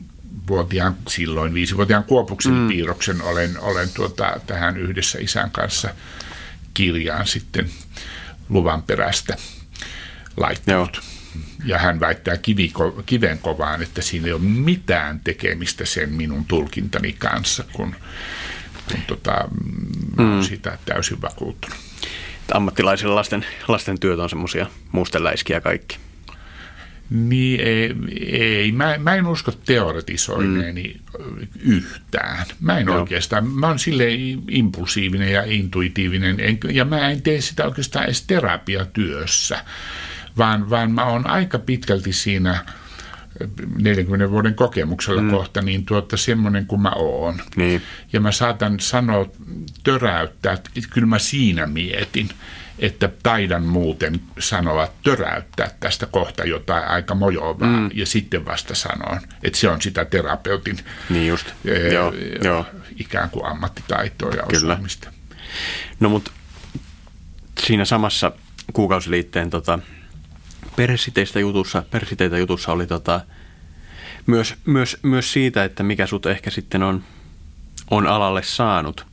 [0.50, 2.68] vuotiaan, silloin viisivuotiaan Kuopuksen mm.
[2.68, 5.90] piirroksen olen, olen tuota, tähän yhdessä isän kanssa
[6.74, 7.70] kirjaan sitten
[8.50, 9.38] luvan perästä
[10.38, 10.96] laittanut.
[10.96, 11.20] Joo.
[11.66, 17.14] Ja hän väittää kiviko, kiven kovaan, että siinä ei ole mitään tekemistä sen minun tulkintani
[17.14, 17.96] kanssa, kun,
[18.92, 19.48] kun tota,
[20.18, 20.32] mm.
[20.32, 21.78] olen siitä täysin vakuuttunut.
[22.54, 25.98] Ammattilaisilla lasten, lasten työt on semmoisia mustenläiskiä kaikki.
[27.10, 27.96] Niin ei,
[28.32, 28.72] ei.
[28.72, 31.48] Mä, mä en usko teoretisoineeni mm.
[31.60, 32.46] yhtään.
[32.60, 33.00] Mä en Joo.
[33.00, 34.20] oikeastaan, mä oon silleen
[34.50, 39.66] impulsiivinen ja intuitiivinen, en, ja mä en tee sitä oikeastaan edes terapiatyössä,
[40.38, 42.66] vaan, vaan mä oon aika pitkälti siinä
[43.78, 45.32] 40 vuoden kokemuksella mm.
[45.32, 47.42] kohta, niin tuota semmoinen kuin mä oon.
[47.56, 47.82] Niin.
[48.14, 49.32] Ja mä saatan sanoa,
[49.84, 52.30] töräyttää, että kyllä mä siinä mietin
[52.80, 57.90] että taidan muuten sanoa, töräyttää tästä kohta jotain aika mojovaa mm.
[57.94, 60.78] ja sitten vasta sanon, että se on sitä terapeutin
[61.10, 61.48] niin just.
[61.66, 62.14] Ee, joo,
[62.44, 62.66] joo.
[63.00, 64.74] ikään kuin ammattitaitoa ja Kyllä.
[64.74, 65.12] osaamista.
[66.00, 66.32] No mutta
[67.66, 68.32] siinä samassa
[68.74, 69.80] kuukausiliitteen tota,
[70.76, 73.22] perhesiteistä jutussa, perhesiteitä jutussa oli tota,
[74.26, 77.04] myös, myös, myös siitä, että mikä sut ehkä sitten on,
[77.92, 79.06] on alalle saanut.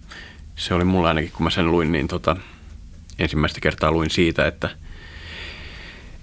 [0.56, 2.36] Se oli mulla ainakin, kun mä sen luin, niin tota,
[3.18, 4.70] ensimmäistä kertaa luin siitä, että,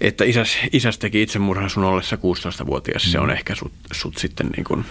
[0.00, 3.06] että isäs, isäs teki itsemurhan sun ollessa 16-vuotias.
[3.06, 3.10] Mm.
[3.10, 4.84] Se on ehkä sut, sut sitten niin kuin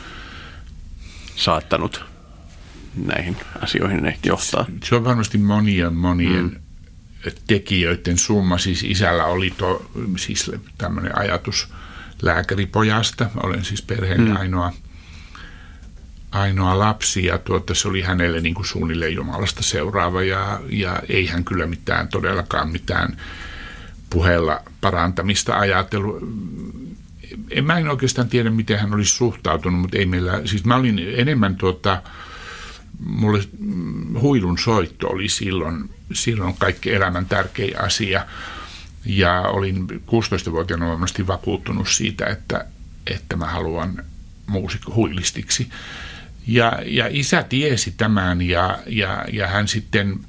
[1.36, 2.06] saattanut
[2.96, 4.66] näihin asioihin ehkä johtaa.
[4.84, 7.32] Se on varmasti monien monien mm.
[7.48, 8.58] tekijöiden summa.
[8.58, 11.68] Siis isällä oli to, siis tämmöinen ajatus
[12.22, 13.30] lääkäripojasta.
[13.44, 14.36] Olen siis perheen mm.
[14.36, 14.74] ainoa,
[16.34, 21.28] ainoa lapsi ja tuota, se oli hänelle niin kuin suunnilleen Jumalasta seuraava ja, ja ei
[21.28, 23.18] hän kyllä mitään todellakaan mitään
[24.10, 26.18] puheella parantamista ajatellut.
[27.50, 31.00] En, mä en oikeastaan tiedä, miten hän olisi suhtautunut, mutta ei meillä, siis mä olin
[31.16, 32.02] enemmän tuota,
[33.00, 33.44] mulle
[34.22, 38.26] huilun soitto oli silloin, silloin kaikki elämän tärkein asia.
[39.06, 42.66] Ja olin 16-vuotiaana varmasti vakuuttunut siitä, että,
[43.08, 44.04] että mä haluan
[44.48, 45.70] muusikko huilistiksi.
[46.48, 50.20] Ja, ja isä tiesi tämän ja, ja, ja hän sitten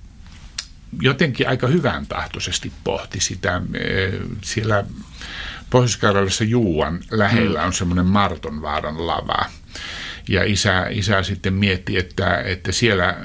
[1.00, 3.62] jotenkin aika hyvän tahtoisesti pohti sitä.
[4.42, 4.85] Siellä
[5.70, 9.46] pohjois Juuan lähellä on semmoinen Martonvaaran lava.
[10.29, 13.16] Ja isä, isä sitten mietti, että, että siellä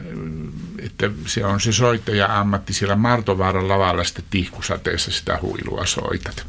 [0.80, 6.46] että se on se soittaja ammatti siellä Martovaaran lavalla sitten tihkusateessa sitä huilua soitat.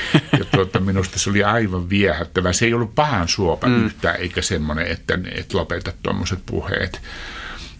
[0.38, 2.52] Ja tuota, minusta se oli aivan viehättävä.
[2.52, 3.86] Se ei ollut pahan suopa mm.
[3.86, 7.00] yhtään, eikä semmoinen, että, että lopeta tuommoiset puheet.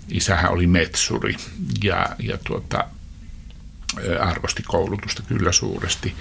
[0.08, 1.36] Isähän oli metsuri
[1.84, 2.84] ja, ja tuota,
[4.20, 6.14] arvosti koulutusta kyllä suuresti.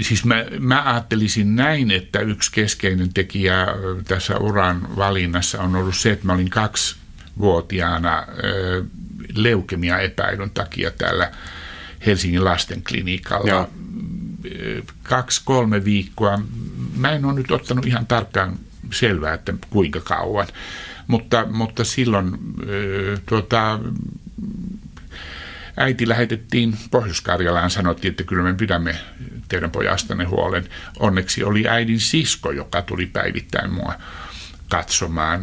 [0.00, 3.66] Siis mä, mä ajattelisin näin, että yksi keskeinen tekijä
[4.08, 6.96] tässä uran valinnassa on ollut se, että mä olin kaksi
[7.38, 8.26] vuotiaana
[9.34, 11.32] leukemia-epäilyn takia täällä
[12.06, 13.50] Helsingin lastenklinikalla.
[13.50, 13.70] Joo.
[15.02, 16.38] Kaksi-kolme viikkoa.
[16.96, 18.58] Mä en ole nyt ottanut ihan tarkkaan
[18.92, 20.46] selvää, että kuinka kauan.
[21.06, 22.38] Mutta, mutta silloin
[23.26, 23.80] tuota,
[25.76, 28.96] äiti lähetettiin Pohjois-Karjalaan, sanottiin, että kyllä me pidämme
[29.48, 30.68] teidän pojastanne huolen.
[30.98, 33.94] Onneksi oli äidin sisko, joka tuli päivittäin mua
[34.68, 35.40] katsomaan.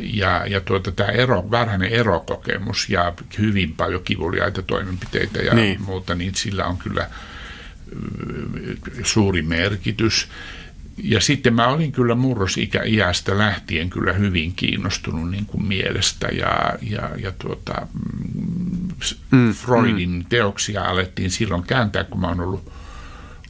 [0.00, 5.82] Ja, ja tuota, tämä ero, varhainen erokokemus ja hyvin paljon kivuliaita toimenpiteitä ja niin.
[5.82, 7.10] muuta, niin sillä on kyllä
[9.02, 10.28] suuri merkitys.
[11.02, 17.10] Ja sitten mä olin kyllä murrosikä-iästä lähtien kyllä hyvin kiinnostunut niin kuin mielestä ja, ja,
[17.16, 17.86] ja tuota,
[19.30, 20.24] mm, Freudin mm.
[20.24, 22.72] teoksia alettiin silloin kääntää, kun mä oon ollut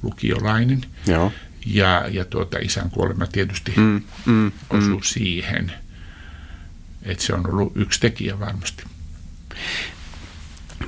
[0.03, 0.81] lukiolainen.
[1.07, 1.33] Joo.
[1.67, 5.03] Ja, ja tuota, isän kuolema tietysti mm, mm, osui mm.
[5.03, 5.73] siihen,
[7.03, 8.85] että se on ollut yksi tekijä varmasti.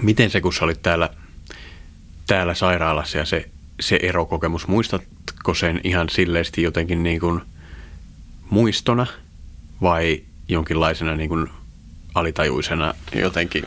[0.02, 1.10] Miten se, kun sä olit täällä,
[2.30, 3.48] täällä sairaalassa ja se,
[3.80, 7.40] se erokokemus, muistatko sen ihan silleesti jotenkin niin kuin
[8.50, 9.06] muistona
[9.82, 11.48] vai jonkinlaisena niin kuin
[12.14, 13.64] alitajuisena jotenkin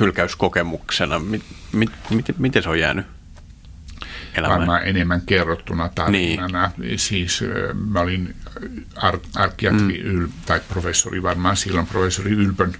[0.00, 1.18] hylkäyskokemuksena?
[1.18, 3.06] Mit, mit, mit, miten se on jäänyt?
[4.34, 4.60] elämään.
[4.60, 6.70] Varmaan enemmän kerrottuna tarinana.
[6.78, 6.98] Niin.
[6.98, 7.44] Siis
[7.90, 8.34] mä olin
[8.96, 10.10] ar- arkiatri mm.
[10.10, 12.74] Yl, tai professori varmaan silloin, professori Ylpön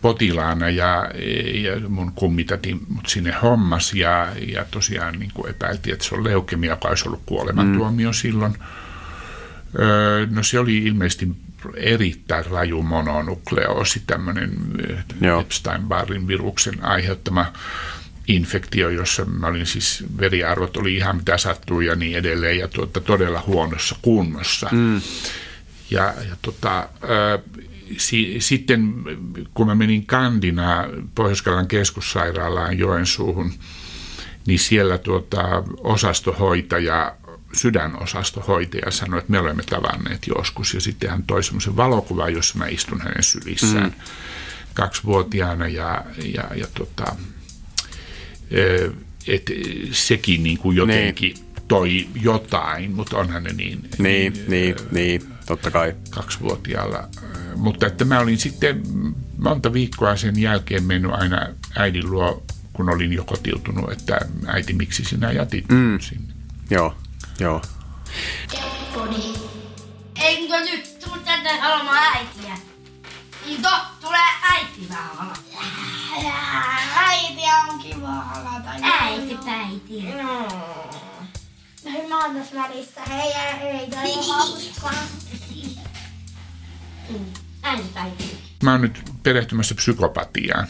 [0.00, 1.10] potilaana ja,
[1.54, 6.24] ja mun kummitati mut sinne hommas ja, ja tosiaan niin kuin epäiltiin, että se on
[6.24, 8.14] leukemia, joka olisi ollut kuolemantuomio mm.
[8.14, 8.54] silloin.
[9.78, 11.28] Öö, no se oli ilmeisesti
[11.74, 14.52] erittäin raju mononukleoosi, tämmöinen
[15.40, 17.52] Epstein-Barrin viruksen aiheuttama
[18.28, 23.00] infektio, jossa mä olin siis, veriarvot oli ihan mitä sattuu ja niin edelleen, ja tuota,
[23.00, 24.68] todella huonossa kunnossa.
[24.72, 25.00] Mm.
[25.90, 26.88] Ja, ja tota,
[27.96, 28.94] si, sitten
[29.54, 33.52] kun mä menin kandina pohjois keskussairaalaan Joensuuhun,
[34.46, 37.16] niin siellä tuota, osastohoitaja
[37.52, 40.74] sydänosastohoitaja sanoi, että me olemme tavanneet joskus.
[40.74, 44.02] Ja sitten hän toi semmoisen valokuvan, jossa mä istun hänen sylissään mm.
[44.74, 47.16] kaksivuotiaana ja, ja, ja tota,
[49.28, 49.52] että
[49.90, 51.46] sekin niin kuin jotenkin niin.
[51.68, 53.88] toi jotain, mutta onhan ne niin.
[53.98, 55.94] Niin, niin, niin, niin totta kai.
[56.10, 57.08] Kaksivuotiaalla.
[57.56, 58.82] Mutta että mä olin sitten
[59.38, 65.04] monta viikkoa sen jälkeen mennyt aina äidin luo, kun olin jo kotiutunut, että äiti, miksi
[65.04, 66.00] sinä jätit mm.
[66.00, 66.34] sinne.
[66.70, 66.94] Joo,
[67.40, 67.62] joo.
[70.20, 72.58] Eikö nyt tuu tänne haluamaan äitiä?
[73.46, 75.36] Niin to, tulee äiti vähän
[76.96, 78.70] Äiti on kiva halata.
[78.82, 80.02] Äiti päiti.
[80.22, 80.48] No.
[81.84, 83.00] No mä oon tässä välissä.
[83.00, 84.90] Hei, hei, ei hauskaa.
[84.90, 85.37] Äiti
[87.94, 88.38] päiti.
[88.62, 90.68] Mä oon nyt perehtymässä psykopatiaan.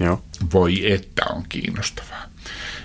[0.00, 0.22] Joo.
[0.52, 2.22] Voi että on kiinnostavaa.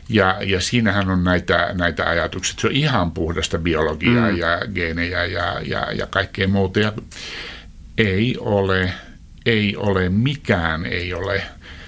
[0.09, 2.55] Ja, ja siinähän on näitä, näitä ajatuksia.
[2.59, 4.37] Se on ihan puhdasta biologiaa mm.
[4.37, 6.79] ja geenejä ja, ja, ja kaikkea muuta.
[6.79, 6.93] Ja
[7.97, 8.93] ei ole,
[9.45, 11.43] ei ole, mikään ei ole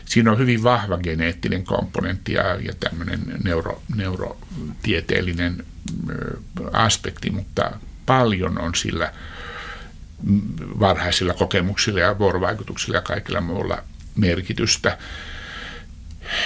[0.05, 5.65] siinä on hyvin vahva geneettinen komponentti ja, ja tämmöinen neuro, neurotieteellinen
[6.73, 7.71] aspekti, mutta
[8.05, 9.13] paljon on sillä
[10.79, 13.83] varhaisilla kokemuksilla ja vuorovaikutuksilla ja kaikilla muulla
[14.15, 14.97] merkitystä.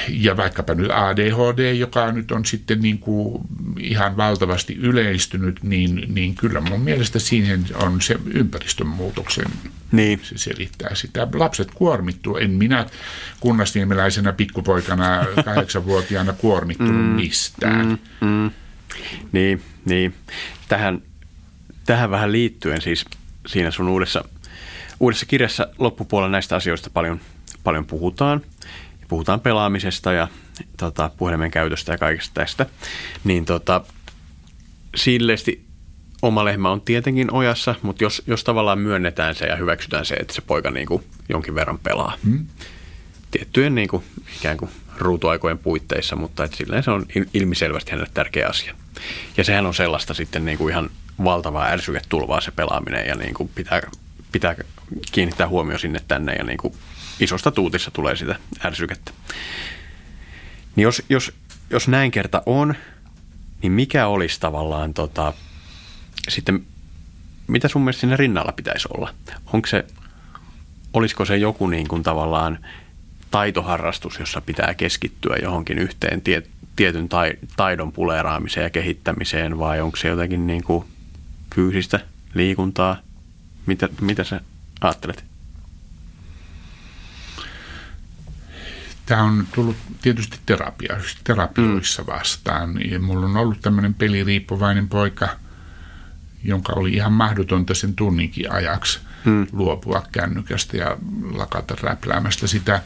[0.10, 3.42] ja vaikkapa nyt ADHD, joka nyt on sitten niin kuin
[3.80, 9.46] ihan valtavasti yleistynyt, niin, niin kyllä mun mielestä siihen on se ympäristön muutoksen,
[9.92, 10.20] niin.
[10.24, 11.28] se selittää sitä.
[11.34, 12.86] Lapset kuormittuu, en minä
[13.40, 18.00] kunnasniemeläisenä pikkupoikana kahdeksanvuotiaana kuormittunut mm, mistään.
[18.22, 18.52] Mm, mm.
[19.32, 20.14] Niin, niin.
[20.68, 21.02] Tähän,
[21.86, 23.06] tähän vähän liittyen siis
[23.50, 24.24] siinä sun uudessa,
[25.00, 27.20] uudessa kirjassa loppupuolella näistä asioista paljon,
[27.64, 28.42] paljon puhutaan–
[29.10, 30.28] puhutaan pelaamisesta ja
[30.78, 32.66] tota, puhelimen käytöstä ja kaikesta tästä,
[33.24, 33.82] niin tota,
[34.96, 35.66] silleesti
[36.22, 40.34] oma lehmä on tietenkin ojassa, mutta jos, jos tavallaan myönnetään se ja hyväksytään se, että
[40.34, 42.48] se poika niin kuin jonkin verran pelaa hmm.
[43.32, 44.04] tiettyjen niin kuin,
[44.38, 48.76] ikään kuin ruutuaikojen puitteissa, mutta että silleen se on ilmiselvästi hänelle tärkeä asia.
[49.38, 50.90] Ja sehän on sellaista sitten niin kuin ihan
[51.24, 53.82] valtavaa ärsyketulvaa se pelaaminen ja niin kuin pitää,
[54.32, 54.56] pitää
[55.12, 56.74] kiinnittää huomio sinne tänne ja niin kuin
[57.20, 59.12] isosta tuutissa tulee sitä ärsykettä.
[60.76, 61.34] Niin jos, jos,
[61.70, 62.76] jos näin kerta on,
[63.62, 65.34] niin mikä olisi tavallaan tota,
[66.30, 66.66] sitten,
[67.48, 69.14] mitä sun mielestä siinä rinnalla pitäisi olla?
[69.54, 69.86] Onko se,
[70.94, 72.60] olisiko se joku niin kuin tavallaan
[73.32, 76.44] taitoharrastus, jossa pitää keskittyä johonkin yhteen tie,
[76.76, 80.86] tietyn tai, taidon puleeraamiseen ja kehittämiseen vai onko se jotenkin niin kuin
[81.56, 82.00] fyysistä
[82.34, 82.98] liikuntaa?
[83.66, 84.42] Mitä, mitä sä
[84.82, 85.24] ajattelet?
[89.06, 92.92] Tämä on tullut tietysti terapia, terapioissa vastaan.
[92.92, 95.30] Ja mulla on ollut tämmöinen peliriippuvainen poika,
[96.44, 99.48] jonka oli ihan mahdotonta sen tunninkin ajaksi hmm.
[99.52, 100.98] luopua kännykästä ja
[101.32, 102.82] lakata räpläämästä sitä.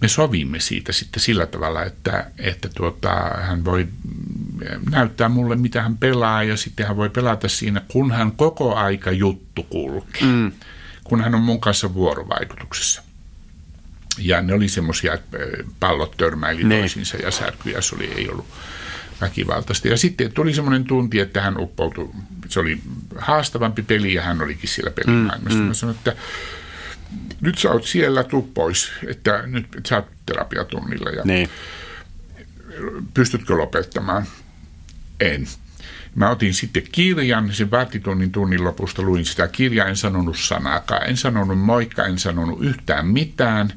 [0.00, 3.10] Me sovimme siitä sitten sillä tavalla, että, että tuota,
[3.42, 3.88] hän voi
[4.90, 9.10] näyttää mulle, mitä hän pelaa, ja sitten hän voi pelata siinä, kun hän koko aika
[9.10, 10.22] juttu kulkee.
[10.22, 10.52] Hmm
[11.08, 13.02] kun hän on mun kanssa vuorovaikutuksessa.
[14.18, 15.38] Ja ne oli semmoisia, että
[15.80, 16.78] pallot törmäili ne.
[16.78, 18.46] toisiinsa ja särkyjä, se oli, ei ollut
[19.20, 19.88] väkivaltaista.
[19.88, 22.10] Ja sitten tuli semmoinen tunti, että hän uppoutui,
[22.48, 22.80] se oli
[23.18, 25.58] haastavampi peli ja hän olikin siellä pelimaailmassa.
[25.58, 25.68] Mm, mm.
[25.68, 26.16] Mä sanoin, että
[27.40, 31.48] nyt sä oot siellä, tuu pois, että nyt sä oot terapiatunnilla ja ne.
[33.14, 34.26] pystytkö lopettamaan?
[35.20, 35.46] En.
[36.14, 41.16] Mä otin sitten kirjan, sen vartitunnin tunnin lopusta luin sitä kirjaa, en sanonut sanaakaan, en
[41.16, 43.72] sanonut moikka, en sanonut yhtään mitään.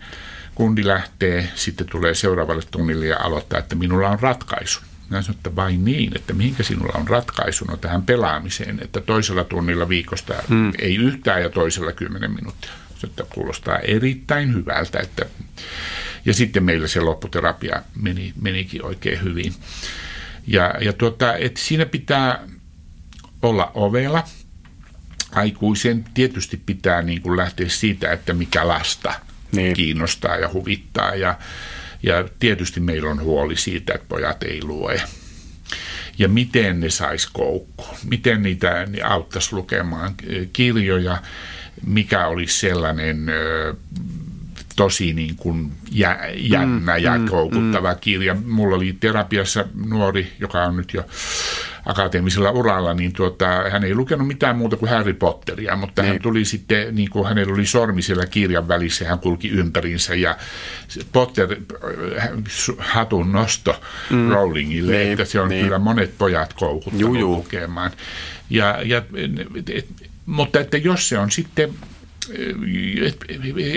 [0.55, 4.81] Kundi lähtee, sitten tulee seuraavalle tunnille ja aloittaa, että minulla on ratkaisu.
[5.09, 9.43] Mä sanoin, että vain niin, että mihinkä sinulla on ratkaisu no tähän pelaamiseen, että toisella
[9.43, 10.71] tunnilla viikosta hmm.
[10.79, 12.71] ei yhtään ja toisella kymmenen minuuttia.
[13.03, 14.99] Että kuulostaa erittäin hyvältä.
[14.99, 15.25] Että...
[16.25, 19.53] Ja sitten meillä se lopputerapia meni, menikin oikein hyvin.
[20.47, 22.47] Ja, ja tuota, että siinä pitää
[23.41, 24.23] olla ovella.
[25.31, 29.13] Aikuisen tietysti pitää niin kuin lähteä siitä, että mikä lasta
[29.51, 29.73] niin.
[29.73, 31.15] kiinnostaa ja huvittaa.
[31.15, 31.39] Ja,
[32.03, 35.01] ja tietysti meillä on huoli siitä, että pojat ei lue.
[36.17, 40.15] Ja miten ne sais koukku, miten niitä ne auttaisi lukemaan
[40.53, 41.17] kirjoja,
[41.85, 43.25] mikä olisi sellainen
[44.79, 47.99] tosi niin kuin jä, jännä mm, ja mm, koukuttava mm.
[48.01, 48.35] kirja.
[48.45, 51.03] Mulla oli terapiassa nuori, joka on nyt jo
[51.85, 56.11] akateemisella uralla, niin tuota, hän ei lukenut mitään muuta kuin Harry Potteria, mutta niin.
[56.11, 60.37] hän tuli sitten, niin kuin hänellä oli sormi siellä kirjan välissä, hän kulki ympärinsä ja
[61.11, 61.55] Potter
[62.17, 62.29] äh,
[62.77, 64.29] hatun nosto mm.
[64.29, 65.11] Rowlingille, niin.
[65.11, 65.63] että se on niin.
[65.63, 67.91] kyllä monet pojat koukuttanut lukemaan.
[68.49, 69.01] Ja, ja,
[69.67, 69.87] et,
[70.29, 71.73] mutta että jos se on sitten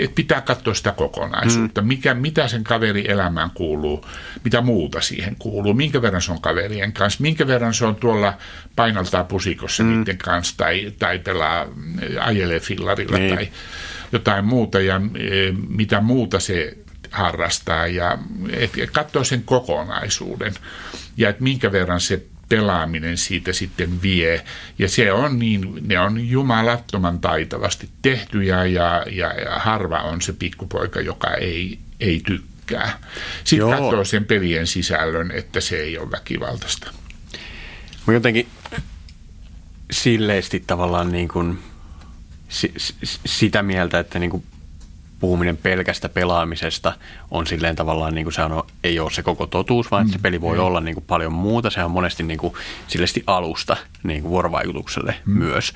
[0.03, 1.87] et pitää katsoa sitä kokonaisuutta, mm.
[1.87, 4.05] mikä, mitä sen kaveri elämään kuuluu,
[4.43, 8.37] mitä muuta siihen kuuluu, minkä verran se on kaverien kanssa, minkä verran se on tuolla
[8.75, 9.89] painaltaa pusikossa mm.
[9.89, 11.65] niiden kanssa tai, tai pelaa,
[12.19, 13.35] ajelee fillarilla niin.
[13.35, 13.49] tai
[14.11, 16.77] jotain muuta ja e, mitä muuta se
[17.11, 18.17] harrastaa ja
[18.49, 20.53] et, et katsoo sen kokonaisuuden
[21.17, 24.45] ja että minkä verran se pelaaminen siitä sitten vie.
[24.79, 30.33] Ja se on niin, ne on jumalattoman taitavasti tehtyjä ja, ja, ja harva on se
[30.33, 32.99] pikkupoika, joka ei, ei tykkää.
[33.43, 33.71] Sitten Joo.
[33.71, 36.91] katsoo sen pelien sisällön, että se ei ole väkivaltaista.
[38.07, 38.47] Mä jotenkin
[39.91, 41.59] silleesti tavallaan niin kuin
[43.25, 44.43] sitä mieltä, että niin kuin
[45.23, 46.93] puhuminen pelkästä pelaamisesta
[47.31, 50.11] on silleen tavallaan, niin kuin on, ei ole se koko totuus, vaan mm.
[50.11, 50.63] se peli voi mm.
[50.63, 51.69] olla niin kuin paljon muuta.
[51.69, 52.53] Se on monesti niin kuin,
[52.87, 55.37] silleesti alusta niin kuin vuorovaikutukselle mm.
[55.37, 55.73] myös.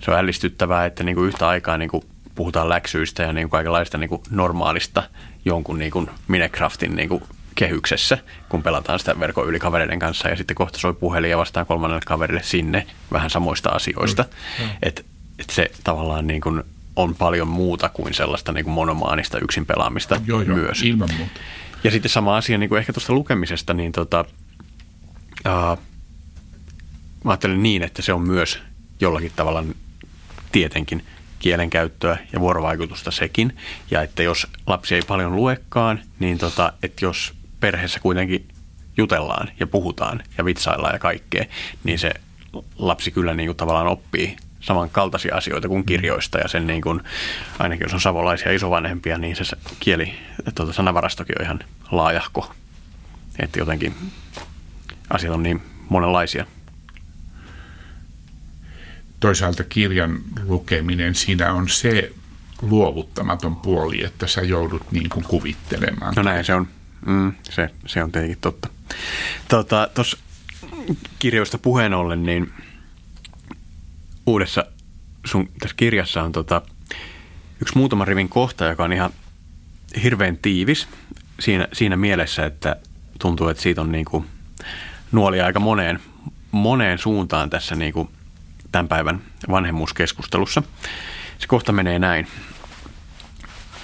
[0.00, 2.02] Se on ällistyttävää, että niin kuin yhtä aikaa niin kuin
[2.34, 5.02] puhutaan läksyistä ja niin kuin kaikenlaista niin kuin normaalista
[5.44, 7.22] jonkun niin kuin Minecraftin niin kuin
[7.54, 8.18] kehyksessä,
[8.48, 12.02] kun pelataan sitä verkon yli kavereiden kanssa ja sitten kohta soi puhelin ja vastaan kolmannelle
[12.06, 14.22] kaverille sinne vähän samoista asioista.
[14.22, 14.64] Mm.
[14.64, 14.70] Mm.
[14.82, 15.02] Että
[15.38, 16.62] et se tavallaan niin kuin
[16.98, 20.82] on paljon muuta kuin sellaista niin kuin monomaanista yksin pelaamista joo, joo, myös.
[20.82, 21.40] ilman muuta.
[21.84, 24.24] Ja sitten sama asia niin kuin ehkä tuosta lukemisesta, niin tota,
[25.46, 25.78] uh,
[27.24, 28.58] mä ajattelen niin, että se on myös
[29.00, 29.64] jollakin tavalla
[30.52, 31.04] tietenkin
[31.38, 33.56] kielenkäyttöä ja vuorovaikutusta sekin.
[33.90, 38.48] Ja että jos lapsi ei paljon luekaan, niin tota, että jos perheessä kuitenkin
[38.96, 41.44] jutellaan ja puhutaan ja vitsaillaan ja kaikkea,
[41.84, 42.10] niin se
[42.78, 47.00] lapsi kyllä niin kuin tavallaan oppii samankaltaisia asioita kuin kirjoista ja sen niin kuin,
[47.58, 49.44] ainakin jos on savolaisia isovanhempia, niin se
[49.80, 50.14] kieli,
[50.54, 52.54] tuota, sanavarastokin on ihan laajahko.
[53.38, 53.94] Että jotenkin
[55.10, 56.46] asiat on niin monenlaisia.
[59.20, 62.12] Toisaalta kirjan lukeminen, siinä on se
[62.62, 66.14] luovuttamaton puoli, että sä joudut niin kuin kuvittelemaan.
[66.16, 66.68] No näin se on.
[67.06, 68.68] Mm, se, se on tietenkin totta.
[69.48, 70.18] Tuossa tota,
[71.18, 72.52] kirjoista puheen ollen, niin
[74.28, 74.64] uudessa
[75.26, 76.62] sun tässä kirjassa on tota,
[77.60, 79.10] yksi muutama rivin kohta, joka on ihan
[80.02, 80.88] hirveän tiivis
[81.40, 82.76] siinä, siinä mielessä, että
[83.20, 84.26] tuntuu, että siitä on niin kuin
[85.12, 86.00] nuolia aika moneen,
[86.50, 88.08] moneen suuntaan tässä niin kuin
[88.72, 90.62] tämän päivän vanhemmuuskeskustelussa.
[91.38, 92.26] Se kohta menee näin.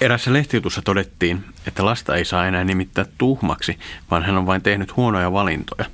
[0.01, 3.79] Erässä lehtijutussa todettiin, että lasta ei saa enää nimittää tuhmaksi,
[4.11, 5.85] vaan hän on vain tehnyt huonoja valintoja.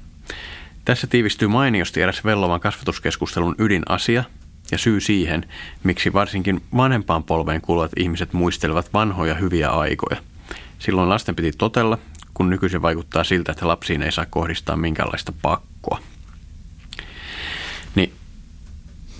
[0.85, 4.23] Tässä tiivistyy mainiosti eräs vellovan kasvatuskeskustelun ydinasia
[4.72, 5.45] ja syy siihen,
[5.84, 10.17] miksi varsinkin vanhempaan polveen kuuluvat ihmiset muistelevat vanhoja hyviä aikoja.
[10.80, 11.97] Silloin lasten piti totella,
[12.34, 15.99] kun nykyisin vaikuttaa siltä, että lapsiin ei saa kohdistaa minkäänlaista pakkoa.
[17.95, 18.13] Niin,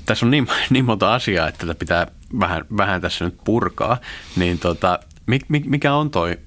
[0.06, 2.08] tässä on niin, niin monta asiaa, että tätä pitää
[2.40, 3.98] vähän, vähän tässä nyt purkaa.
[4.36, 5.00] Niin tota,
[5.66, 6.40] mikä on toi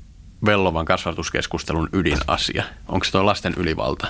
[0.47, 2.65] vellovan kasvatuskeskustelun ydinasia?
[2.89, 4.07] Onko se toi lasten ylivalta,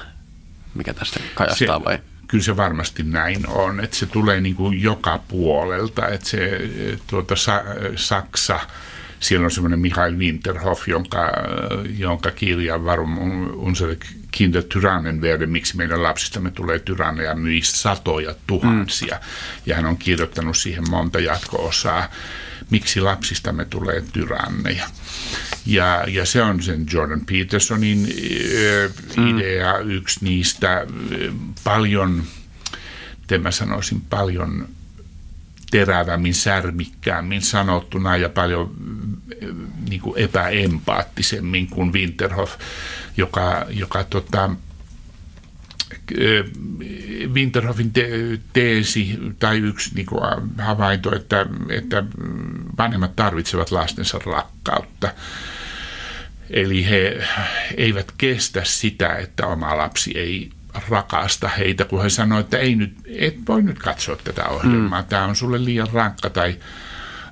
[0.74, 1.98] mikä tästä kajastaa vai?
[2.28, 6.60] Kyllä se varmasti näin on, että se tulee niin kuin joka puolelta, että se
[7.06, 7.34] tuota,
[7.96, 8.60] Saksa–
[9.24, 11.32] siellä on semmoinen Michael Winterhoff, jonka,
[11.98, 13.18] jonka kirja Varum
[13.54, 13.96] unsere
[14.30, 19.14] Kinder Tyrannen werden, miksi meidän lapsistamme tulee tyranneja, myi satoja tuhansia.
[19.14, 19.22] Mm.
[19.66, 22.08] Ja hän on kirjoittanut siihen monta jatko-osaa,
[22.70, 24.86] miksi lapsistamme tulee tyranneja.
[25.66, 28.08] Ja, ja se on sen Jordan Petersonin
[29.16, 29.38] mm.
[29.38, 30.86] idea, yksi niistä
[31.64, 32.22] paljon,
[33.20, 34.68] miten mä sanoisin, paljon
[35.70, 38.74] terävämmin, särmikkäämmin sanottuna ja paljon
[39.88, 42.54] niin kuin epäempaattisemmin kuin Winterhoff,
[43.16, 44.50] joka, joka tota,
[47.32, 50.20] Winterhoffin te- teesi tai yksi niin kuin
[50.58, 52.04] havainto, että, että
[52.78, 55.12] vanhemmat tarvitsevat lastensa rakkautta.
[56.50, 57.28] Eli he
[57.76, 60.50] eivät kestä sitä, että oma lapsi ei
[60.88, 65.08] rakasta heitä, kun he sanoivat, että ei nyt, et voi nyt katsoa tätä ohjelmaa, mm.
[65.08, 66.56] tämä on sulle liian rankka tai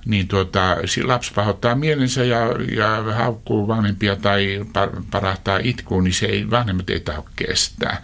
[0.07, 2.39] niin tuota, lapsi pahoittaa mielensä ja,
[2.77, 4.67] ja haukkuu vanhempia tai
[5.11, 8.03] parahtaa itkuun, niin se ei, vanhemmat ei taho kestää.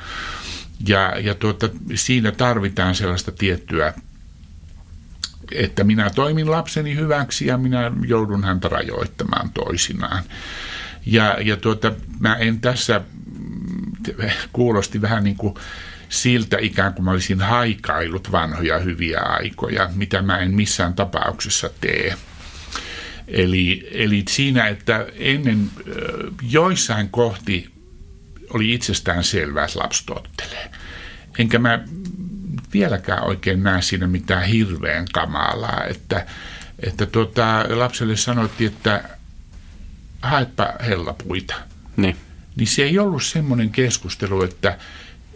[0.86, 3.94] Ja, ja tuota, siinä tarvitaan sellaista tiettyä,
[5.52, 10.24] että minä toimin lapseni hyväksi ja minä joudun häntä rajoittamaan toisinaan.
[11.06, 13.00] Ja, ja tuota, mä en tässä
[14.52, 15.54] kuulosti vähän niin kuin
[16.08, 22.14] siltä ikään kuin mä olisin haikailut vanhoja hyviä aikoja, mitä mä en missään tapauksessa tee.
[23.28, 25.70] Eli, eli siinä, että ennen
[26.50, 27.77] joissain kohti
[28.54, 30.70] oli itsestään selvää, että lapsi tottelee.
[31.38, 31.80] Enkä mä
[32.72, 36.26] vieläkään oikein näe siinä mitään hirveän kamalaa, että,
[36.80, 39.04] että tuota, lapselle sanottiin, että
[40.22, 41.54] haepa hellapuita.
[41.96, 42.16] Niin
[42.58, 44.78] niin se ei ollut semmoinen keskustelu, että,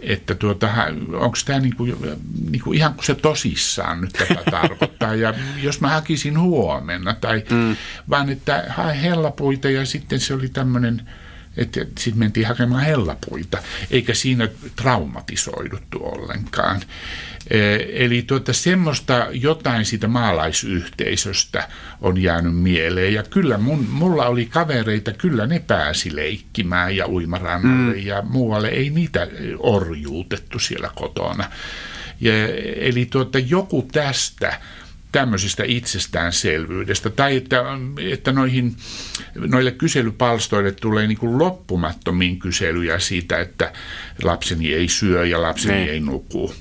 [0.01, 0.69] että tuota,
[1.13, 1.87] onko tämä niinku,
[2.51, 5.15] niinku ihan kuin se tosissaan nyt tätä tarkoittaa.
[5.15, 7.77] Ja jos mä hakisin huomenna, tai mm.
[8.11, 11.09] vaan että hae hellapuita ja sitten se oli tämmöinen,
[11.99, 13.59] sitten mentiin hakemaan hellapuita,
[13.91, 16.81] eikä siinä traumatisoiduttu ollenkaan.
[17.93, 21.69] Eli tuota, semmoista jotain siitä maalaisyhteisöstä
[22.01, 23.15] on jäänyt mieleen.
[23.15, 28.07] Ja kyllä mun, mulla oli kavereita, kyllä ne pääsi leikkimään ja uimarannalle mm.
[28.07, 28.69] ja muualle.
[28.69, 29.29] Ei niitä
[29.59, 31.51] orjuutettu siellä kotona.
[32.21, 32.33] Ja,
[32.77, 34.61] eli tuota, joku tästä
[35.13, 37.65] tämmöisestä itsestäänselvyydestä, tai että,
[38.11, 38.77] että noihin,
[39.35, 43.73] noille kyselypalstoille tulee niin kuin loppumattomiin kyselyjä siitä, että
[44.23, 45.91] lapseni ei syö ja lapseni ne.
[45.91, 46.55] ei nuku.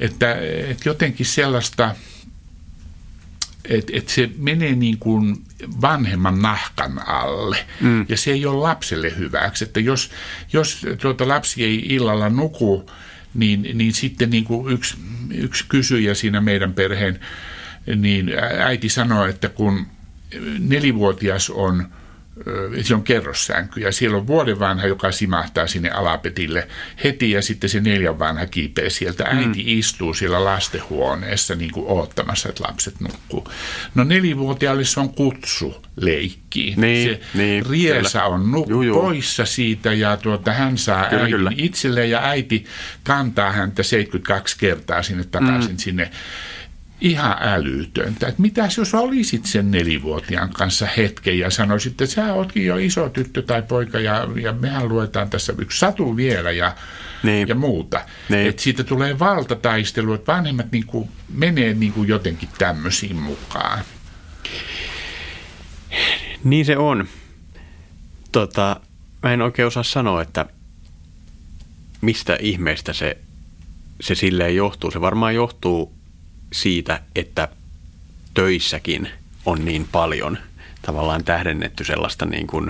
[0.00, 0.34] Että,
[0.68, 1.94] että jotenkin sellaista,
[3.64, 5.36] että, että se menee niin kuin
[5.80, 8.06] vanhemman nahkan alle mm.
[8.08, 9.64] ja se ei ole lapselle hyväksi.
[9.64, 10.10] Että jos,
[10.52, 12.90] jos tuota lapsi ei illalla nuku,
[13.34, 14.96] niin, niin sitten niin kuin yksi,
[15.34, 17.20] yksi kysyjä siinä meidän perheen
[17.96, 19.86] niin äiti sanoi, että kun
[20.58, 21.86] nelivuotias on
[22.82, 26.68] se on kerrossänky ja siellä on vuoden vanha, joka simahtaa sinne alapetille
[27.04, 29.24] heti ja sitten se neljän vanha kiipeä sieltä.
[29.24, 29.38] Mm.
[29.38, 29.64] Äiti mm.
[29.66, 33.48] istuu siellä lastenhuoneessa niin kuin oottamassa, että lapset nukkuu.
[33.94, 36.74] No nelivuotiaalle se on kutsu leikki.
[36.76, 38.34] Niin, se niin, riesa kyllä.
[38.34, 39.00] on nuk- juu, juu.
[39.00, 41.50] poissa siitä ja tuota, hän saa kyllä, äidin kyllä.
[41.56, 42.64] itselleen ja äiti
[43.04, 45.78] kantaa häntä 72 kertaa sinne takaisin mm.
[45.78, 46.10] sinne
[47.00, 48.28] ihan älytöntä.
[48.28, 53.08] Että mitäs jos olisit sen nelivuotiaan kanssa hetken ja sanoisit, että sä ootkin jo iso
[53.08, 56.74] tyttö tai poika ja, ja mehän luetaan tässä yksi satu vielä ja,
[57.22, 57.48] niin.
[57.48, 58.00] ja muuta.
[58.28, 58.48] Niin.
[58.48, 63.84] Että siitä tulee valtataistelu, että vanhemmat niin kuin menee niin kuin jotenkin tämmöisiin mukaan.
[66.44, 67.08] Niin se on.
[68.32, 68.80] Tota,
[69.22, 70.46] mä en oikein osaa sanoa, että
[72.00, 73.18] mistä ihmeestä se,
[74.00, 74.90] se silleen johtuu.
[74.90, 75.97] Se varmaan johtuu
[76.52, 77.48] siitä, että
[78.34, 79.08] töissäkin
[79.46, 80.38] on niin paljon
[80.82, 82.68] tavallaan tähdennetty sellaista niin kuin,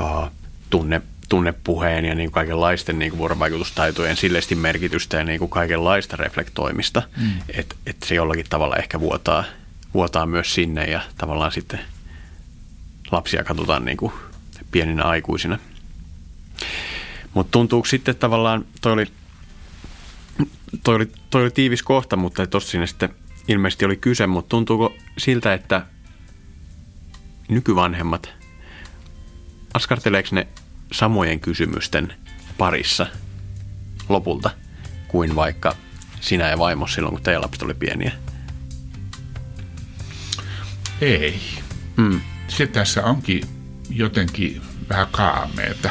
[0.00, 0.30] uh,
[0.70, 6.16] tunne, tunnepuheen ja niin kuin kaikenlaisten niin kuin vuorovaikutustaitojen silleesti merkitystä ja niin kuin kaikenlaista
[6.16, 7.30] reflektoimista, mm.
[7.48, 9.44] että et se jollakin tavalla ehkä vuotaa,
[9.94, 11.80] vuotaa myös sinne ja tavallaan sitten
[13.12, 14.12] lapsia katsotaan niin kuin
[14.70, 15.58] pieninä aikuisina.
[17.34, 19.06] Mutta tuntuuko sitten tavallaan, toi oli
[20.84, 23.14] toi oli, toi oli tiivis kohta, mutta tuossa siinä sitten
[23.48, 25.86] ilmeisesti oli kyse, mutta tuntuuko siltä, että
[27.48, 28.30] nykyvanhemmat,
[29.74, 30.46] askarteleeko ne
[30.92, 32.14] samojen kysymysten
[32.58, 33.06] parissa
[34.08, 34.50] lopulta
[35.08, 35.76] kuin vaikka
[36.20, 38.12] sinä ja vaimo silloin, kun teidän lapset oli pieniä?
[41.00, 41.40] Ei.
[41.96, 42.20] Mm.
[42.48, 43.44] Se tässä onkin
[43.90, 45.90] jotenkin vähän kaameeta.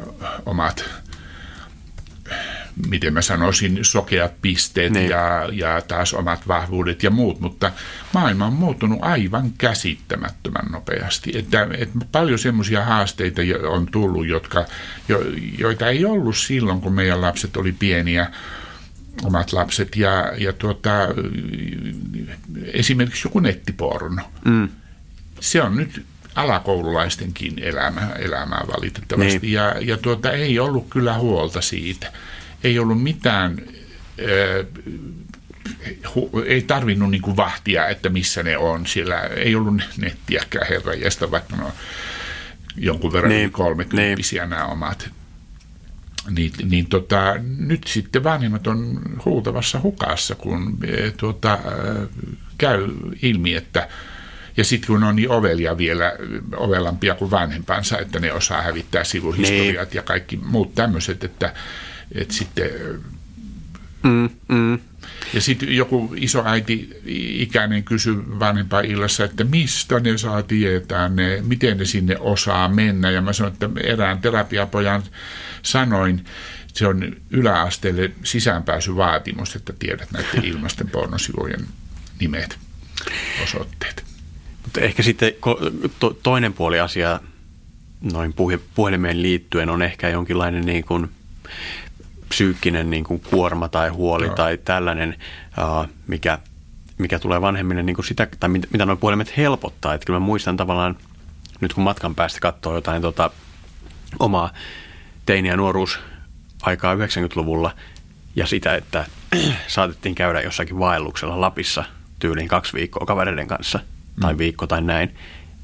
[0.45, 0.85] omat
[2.87, 5.09] miten mä sanoisin, sokeat pisteet niin.
[5.09, 7.71] ja, ja taas omat vahvuudet ja muut, mutta
[8.13, 11.31] maailma on muuttunut aivan käsittämättömän nopeasti.
[11.37, 14.65] Että, että paljon semmoisia haasteita on tullut, jotka,
[15.07, 15.21] jo,
[15.57, 18.31] joita ei ollut silloin, kun meidän lapset oli pieniä
[19.23, 20.91] omat lapset ja, ja tuota,
[22.63, 24.21] esimerkiksi joku nettiporno.
[24.45, 24.69] Mm.
[25.39, 26.05] Se on nyt
[26.35, 29.53] alakoululaistenkin elämä, elämää valitettavasti niin.
[29.53, 32.11] ja, ja tuota, ei ollut kyllä huolta siitä.
[32.63, 33.57] Ei ollut mitään,
[34.19, 34.65] äh,
[36.15, 38.87] hu, ei tarvinnut niin kuin vahtia, että missä ne on.
[38.87, 41.73] Siellä ei ollut nettiäkään herranjesta, vaikka ne on
[42.77, 43.51] jonkun verran niin.
[43.51, 44.49] kolmekymppisiä niin.
[44.49, 45.09] nämä omat
[46.29, 51.59] niin, niin tota, nyt sitten vanhemmat on huutavassa hukassa, kun e, tuota,
[52.57, 52.87] käy
[53.21, 53.89] ilmi, että
[54.57, 56.13] ja sitten kun on niin ovelia vielä,
[56.57, 59.95] ovelampia kuin vanhempansa, että ne osaa hävittää sivuhistoriat niin.
[59.97, 61.53] ja kaikki muut tämmöiset, että,
[62.15, 62.69] että sitten...
[64.03, 64.79] Mm, mm.
[65.33, 67.01] Ja sitten joku isoäiti
[67.39, 73.11] ikäinen kysyi vanhempaan illassa, että mistä ne saa tietää, ne, miten ne sinne osaa mennä.
[73.11, 75.03] Ja mä sanoin, että erään terapiapojan
[75.61, 76.25] sanoin,
[76.73, 81.67] se on yläasteelle sisäänpääsyvaatimus, että tiedät näiden ilmasten pornosivujen
[82.19, 82.57] nimet,
[83.43, 84.00] osoitteet.
[84.77, 85.33] Ehkä sitten
[86.23, 87.19] toinen puoli asiaa
[88.13, 88.33] noin
[88.75, 91.09] puhelimeen liittyen on ehkä jonkinlainen niin kuin
[92.29, 94.35] psyykkinen niin kuin kuorma tai huoli Joo.
[94.35, 95.15] tai tällainen,
[96.07, 96.39] mikä,
[96.97, 99.93] mikä tulee vanhemmille niin kuin sitä, tai mitä, mitä nuo puhelimet helpottaa.
[99.93, 100.97] Että kyllä mä muistan tavallaan,
[101.61, 103.31] nyt kun matkan päästä katsoo jotain tota,
[104.19, 104.53] omaa
[105.25, 107.75] teini- ja nuoruusaikaa 90-luvulla
[108.35, 109.05] ja sitä, että
[109.67, 111.83] saatettiin käydä jossakin vaelluksella Lapissa
[112.19, 113.79] tyyliin kaksi viikkoa kavereiden kanssa.
[114.19, 115.15] Tai viikko tai näin,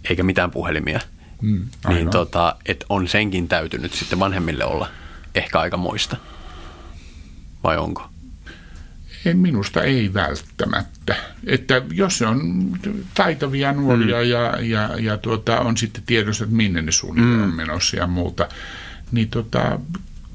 [0.09, 0.99] eikä mitään puhelimia.
[1.41, 4.89] Mm, niin tota, että on senkin täytynyt sitten vanhemmille olla
[5.35, 6.17] ehkä aika moista.
[7.63, 8.09] Vai onko?
[9.25, 11.15] En, minusta ei välttämättä.
[11.45, 12.71] Että jos on
[13.13, 14.29] taitavia nuoria mm.
[14.29, 17.43] ja, ja, ja tuota, on sitten tiedossa, että minne ne suunnilleen mm.
[17.43, 18.49] on menossa ja muuta,
[19.11, 19.79] niin tota,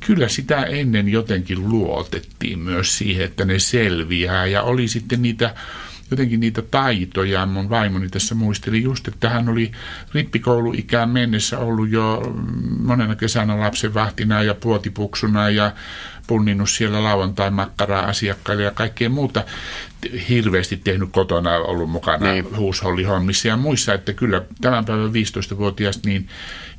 [0.01, 5.55] kyllä sitä ennen jotenkin luotettiin myös siihen, että ne selviää ja oli sitten niitä
[6.13, 7.47] jotenkin niitä taitoja.
[7.47, 9.73] Mun vaimoni tässä muisteli just, että hän oli
[10.15, 12.35] rippikouluikään mennessä ollut jo
[12.79, 15.73] monena kesänä lapsen vahtina ja puotipuksuna ja
[16.27, 19.45] punninnut siellä lauantai-makkaraa asiakkaille ja kaikkea muuta
[20.29, 22.57] hirveästi tehnyt kotona, ollut mukana niin.
[22.57, 26.29] huushollihommissa ja muissa, että kyllä tämän päivän 15-vuotias niin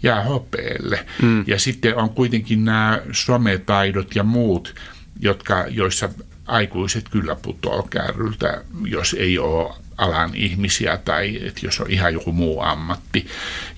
[0.04, 1.06] jää hopeelle.
[1.22, 1.44] Mm.
[1.48, 4.76] Ja sitten on kuitenkin nämä sometaidot ja muut,
[5.20, 6.10] jotka, joissa
[6.48, 12.32] aikuiset kyllä putoaa kärryltä, jos ei ole alan ihmisiä tai että jos on ihan joku
[12.32, 13.28] muu ammatti.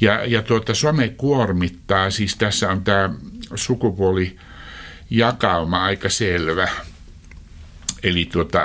[0.01, 3.09] Ja, ja tuota, some kuormittaa, siis tässä on tämä
[3.55, 4.38] sukupuoli
[5.09, 6.68] jakauma aika selvä.
[8.03, 8.59] Eli tuota,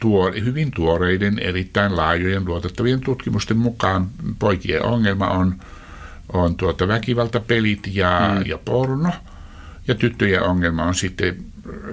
[0.00, 5.54] tuo, hyvin tuoreiden, erittäin laajojen luotettavien tutkimusten mukaan poikien ongelma on,
[6.32, 8.46] on tuota väkivaltapelit ja, mm.
[8.46, 9.12] ja porno.
[9.88, 11.44] Ja tyttöjen ongelma on sitten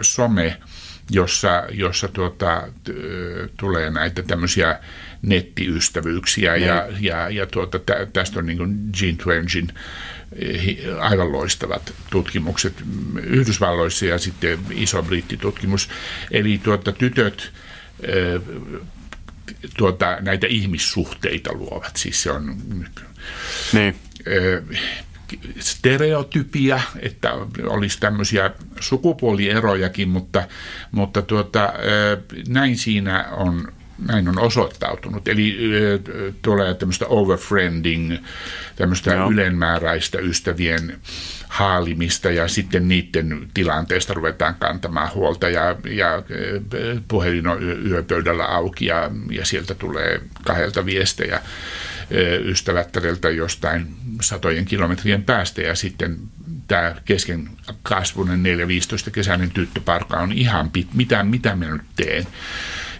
[0.01, 0.57] some,
[1.09, 2.67] jossa, jossa tuota,
[3.57, 4.79] tulee näitä tämmöisiä
[5.21, 6.55] nettiystävyyksiä.
[6.55, 6.63] Mm.
[6.63, 9.73] Ja, ja, ja tuota, tä, tästä on niin kuin Gene Twengin
[10.99, 12.73] aivan loistavat tutkimukset
[13.23, 15.89] Yhdysvalloissa ja sitten iso brittitutkimus.
[16.31, 17.51] Eli tuota, tytöt
[19.77, 21.97] tuota, näitä ihmissuhteita luovat.
[21.97, 22.57] Siis se on
[23.73, 23.95] niin.
[25.59, 30.43] Stereotypia, että olisi tämmöisiä sukupuolierojakin, mutta,
[30.91, 31.73] mutta tuota,
[32.47, 33.71] näin siinä on
[34.07, 35.27] näin on osoittautunut.
[35.27, 38.17] Eli äh, tulee tämmöistä overfriending,
[38.75, 39.31] tämmöistä Joo.
[39.31, 40.99] ylenmääräistä ystävien
[41.47, 46.23] haalimista ja sitten niiden tilanteesta ruvetaan kantamaan huolta ja, ja
[47.07, 51.41] puhelin on yöpöydällä auki ja, ja sieltä tulee kahdelta viestejä
[52.45, 53.87] ystävättäreltä jostain
[54.21, 56.17] satojen kilometrien päästä ja sitten
[56.67, 57.49] tämä kesken
[57.83, 58.43] kasvunen
[59.07, 62.27] 4-15 kesäinen tyttöparka on ihan pit, mitä, mitä mä nyt teen.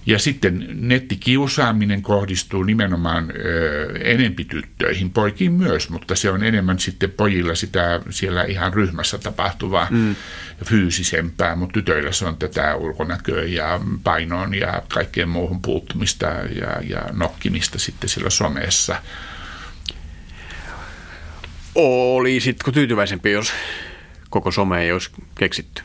[0.10, 7.12] Ja sitten nettikiusaaminen kohdistuu nimenomaan ö, enempi tyttöihin, poikiin myös, mutta se on enemmän sitten
[7.12, 10.16] pojilla sitä siellä ihan ryhmässä tapahtuvaa mm.
[10.66, 17.02] fyysisempää, mutta tytöillä se on tätä ulkonäköä ja painoon ja kaikkeen muuhun puuttumista ja, ja
[17.14, 19.02] nokkimista sitten siellä somessa.
[21.76, 23.54] Olisitko tyytyväisempi, jos
[24.30, 25.82] koko some ei olisi keksitty?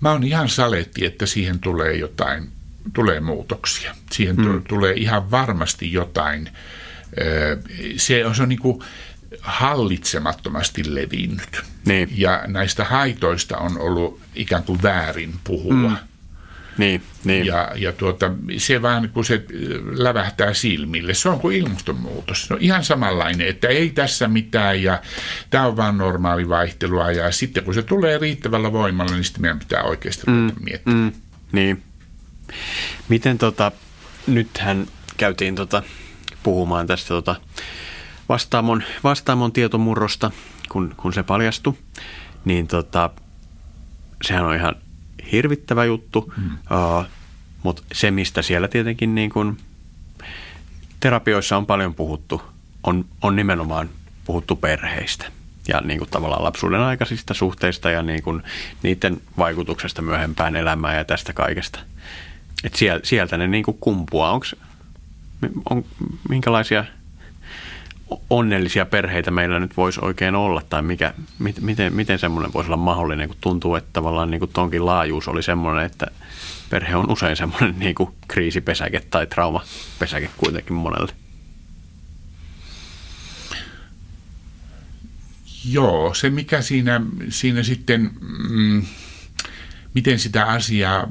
[0.00, 2.54] Mä oon ihan saletti, että siihen tulee jotain
[2.92, 3.94] tulee muutoksia.
[4.12, 4.62] Siihen mm.
[4.68, 6.48] tulee ihan varmasti jotain.
[7.96, 8.82] Se on, se on niin kuin
[9.40, 11.62] hallitsemattomasti levinnyt.
[11.86, 12.08] Niin.
[12.16, 15.88] Ja näistä haitoista on ollut ikään kuin väärin puhua.
[15.88, 15.96] Mm.
[16.78, 17.46] Niin, niin.
[17.46, 19.44] Ja, ja tuota, se vaan kun se
[19.96, 22.46] lävähtää silmille, se on kuin ilmastonmuutos.
[22.46, 25.02] Se on ihan samanlainen, että ei tässä mitään ja
[25.50, 27.12] tämä on vaan normaali vaihtelua.
[27.12, 30.94] Ja sitten kun se tulee riittävällä voimalla, niin sitten meidän pitää oikeasti mm, miettiä.
[30.94, 31.12] Mm,
[31.52, 31.82] niin.
[33.08, 33.72] Miten tota,
[34.26, 34.86] nythän
[35.16, 35.82] käytiin tota,
[36.42, 37.36] puhumaan tästä tota,
[38.28, 40.30] vastaamon, vastaamon tietomurrosta,
[40.68, 41.74] kun, kun se paljastui,
[42.44, 43.10] niin tota,
[44.22, 44.74] sehän on ihan
[45.32, 46.44] hirvittävä juttu, mm.
[46.44, 47.04] uh,
[47.62, 49.56] mutta se mistä siellä tietenkin niin kun,
[51.00, 52.42] terapioissa on paljon puhuttu,
[52.82, 53.90] on, on nimenomaan
[54.24, 55.26] puhuttu perheistä
[55.68, 58.42] ja niin kuin tavallaan lapsuuden aikaisista suhteista ja niin kuin
[58.82, 61.80] niiden vaikutuksesta myöhempään elämään ja tästä kaikesta–
[62.64, 64.32] et sieltä, ne niinku kumpuaa.
[64.32, 64.56] Onks,
[65.70, 65.84] on,
[66.28, 66.84] minkälaisia
[68.30, 72.76] onnellisia perheitä meillä nyt voisi oikein olla, tai mikä, mit, miten, miten semmoinen voisi olla
[72.76, 76.06] mahdollinen, kun tuntuu, että tavallaan niin tonkin laajuus oli semmoinen, että
[76.70, 77.94] perhe on usein semmoinen niin
[78.28, 81.12] kriisipesäke tai traumapesäke kuitenkin monelle.
[85.70, 88.10] Joo, se mikä siinä, siinä sitten,
[88.50, 88.82] mm,
[89.94, 91.08] miten sitä asiaa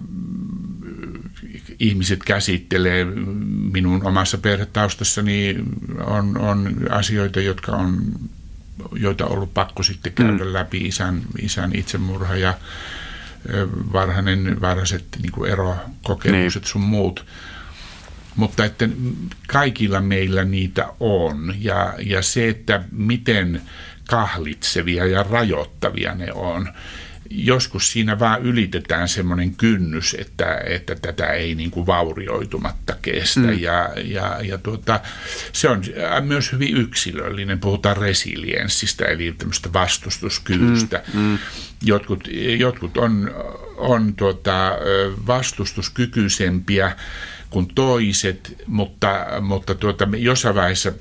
[1.79, 3.05] ihmiset käsittelee.
[3.71, 5.55] Minun omassa perhetaustassani
[6.05, 8.01] on, on asioita, jotka on,
[8.95, 10.53] joita on ollut pakko sitten käydä mm.
[10.53, 12.53] läpi, isän, isän itsemurha ja
[13.93, 16.71] varhainen, varhaiset niin erokokemukset niin.
[16.71, 17.25] sun muut.
[18.35, 18.89] Mutta että
[19.47, 23.61] kaikilla meillä niitä on ja, ja se, että miten
[24.09, 26.73] kahlitsevia ja rajoittavia ne on,
[27.29, 33.39] joskus siinä vaan ylitetään semmoinen kynnys, että, että tätä ei niin kuin vaurioitumatta kestä.
[33.39, 33.59] Mm.
[33.59, 34.99] Ja, ja, ja tuota,
[35.53, 35.81] se on
[36.21, 37.59] myös hyvin yksilöllinen.
[37.59, 41.03] Puhutaan resilienssistä, eli tämmöistä vastustuskyvystä.
[41.13, 41.19] Mm.
[41.19, 41.37] Mm.
[41.81, 43.31] Jotkut, jotkut on,
[43.77, 44.71] on tuota,
[45.27, 46.95] vastustuskykyisempiä
[47.49, 50.93] kuin toiset, mutta, mutta tuota, jossain vaiheessa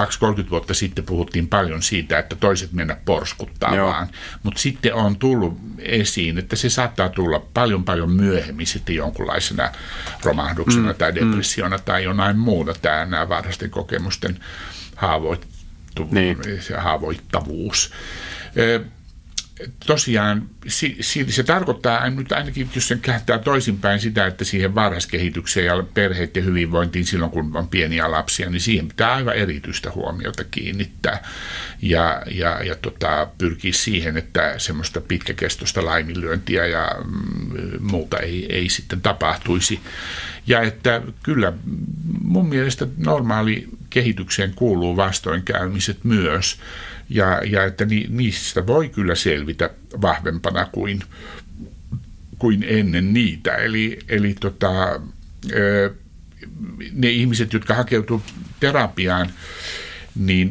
[0.00, 4.08] 20-30 vuotta sitten puhuttiin paljon siitä, että toiset mennä porskuttamaan,
[4.42, 9.72] mutta sitten on tullut esiin, että se saattaa tulla paljon paljon myöhemmin sitten jonkunlaisena
[10.24, 11.14] romahduksena mm, tai mm.
[11.14, 11.82] depressiona mm.
[11.84, 14.38] tai jonain muuta tämä nämä varhaisten kokemusten
[14.96, 16.38] haavoittu, niin.
[16.78, 17.92] haavoittavuus
[19.86, 20.48] tosiaan
[21.28, 27.04] se tarkoittaa nyt ainakin, jos sen kääntää toisinpäin sitä, että siihen varhaiskehitykseen ja perheiden hyvinvointiin
[27.04, 31.22] silloin, kun on pieniä lapsia, niin siihen pitää aivan erityistä huomiota kiinnittää
[31.82, 38.68] ja, ja, ja tota, pyrkiä siihen, että semmoista pitkäkestoista laiminlyöntiä ja mm, muuta ei, ei
[38.68, 39.80] sitten tapahtuisi.
[40.46, 41.52] Ja että kyllä
[42.22, 46.58] mun mielestä normaali kehitykseen kuuluu vastoinkäymiset myös
[47.08, 49.70] ja, ja että ni, niistä voi kyllä selvitä
[50.02, 51.00] vahvempana kuin,
[52.38, 53.54] kuin ennen niitä.
[53.54, 55.00] Eli, eli tota,
[56.92, 58.22] ne ihmiset, jotka hakeutuu
[58.60, 59.30] terapiaan,
[60.14, 60.50] niin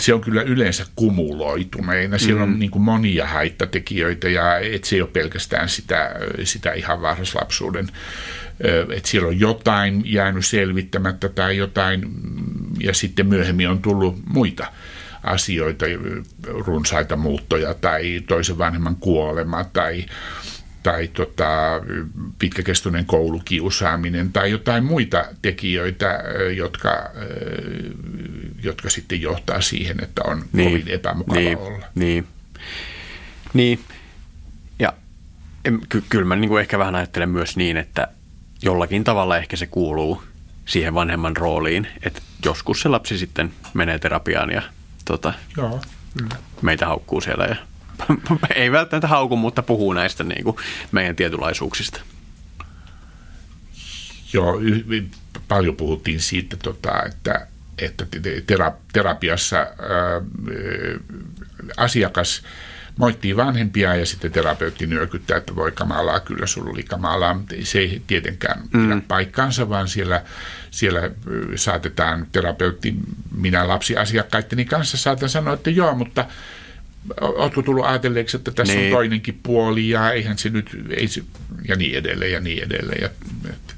[0.00, 2.18] se on kyllä yleensä kumuloituneina.
[2.18, 2.58] Siellä on mm.
[2.58, 6.14] niin kuin monia haittatekijöitä ja et se ei ole pelkästään sitä,
[6.44, 7.88] sitä ihan varhaislapsuuden,
[8.94, 12.10] että siellä on jotain jäänyt selvittämättä tai jotain
[12.80, 14.72] ja sitten myöhemmin on tullut muita
[15.26, 15.86] asioita,
[16.48, 20.04] runsaita muuttoja tai toisen vanhemman kuolema tai,
[20.82, 21.80] tai tota,
[22.38, 26.22] pitkäkestoinen koulukiusaaminen tai jotain muita tekijöitä,
[26.56, 27.10] jotka,
[28.62, 31.86] jotka sitten johtaa siihen, että on niin, kovin epämukava niin, olla.
[31.94, 32.26] Niin,
[33.54, 33.80] niin.
[34.78, 34.92] ja
[35.88, 38.08] ky- kyllä mä niin kuin ehkä vähän ajattelen myös niin, että
[38.62, 40.22] jollakin tavalla ehkä se kuuluu
[40.66, 44.62] siihen vanhemman rooliin, että joskus se lapsi sitten menee terapiaan ja
[45.06, 45.80] tota, Joo.
[46.62, 47.56] meitä haukkuu siellä ja
[48.54, 50.56] ei välttämättä hauku, mutta puhuu näistä niin kuin
[50.92, 52.00] meidän tietynlaisuuksista.
[54.32, 54.60] Joo,
[55.48, 57.46] paljon puhuttiin siitä, tota, että,
[57.78, 58.06] että
[58.92, 59.66] terapiassa ää,
[61.76, 62.42] asiakas
[62.96, 67.42] moittii vanhempia ja sitten terapeutti nyökyttää, että voi kamalaa, kyllä sulla oli kamalaa.
[67.62, 69.02] Se ei tietenkään pidä mm.
[69.02, 70.22] paikkaansa, vaan siellä,
[70.70, 71.10] siellä
[71.54, 72.94] saatetaan terapeutti,
[73.36, 76.26] minä lapsiasiakkaitteni kanssa saatan sanoa, että joo, mutta
[77.20, 78.86] oletko tullut ajatelleeksi, että tässä niin.
[78.86, 81.22] on toinenkin puoli ja eihän se nyt, ei se,
[81.68, 83.02] ja niin edelleen ja niin edelleen.
[83.02, 83.10] Ja,
[83.50, 83.76] et.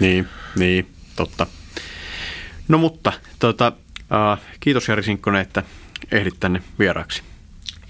[0.00, 1.46] Niin, niin, totta.
[2.68, 5.62] No mutta, tota, uh, kiitos Jari Sinkkonen, että
[6.12, 7.22] ehdit tänne vieraaksi.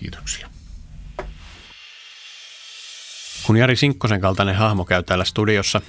[0.01, 0.49] Kiitoksia.
[3.47, 5.81] Kun Jari Sinkkosen kaltainen hahmo käy täällä studiossa,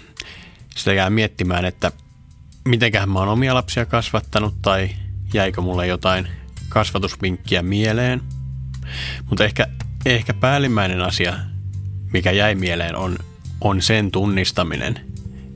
[0.75, 1.91] sitä jää miettimään, että
[2.65, 4.89] mitenköhän mä oon omia lapsia kasvattanut tai
[5.33, 6.27] jäikö mulle jotain
[6.69, 8.21] kasvatusvinkkiä mieleen.
[9.29, 9.67] Mutta ehkä,
[10.05, 11.33] ehkä päällimmäinen asia,
[12.13, 13.17] mikä jäi mieleen, on,
[13.61, 14.99] on sen tunnistaminen,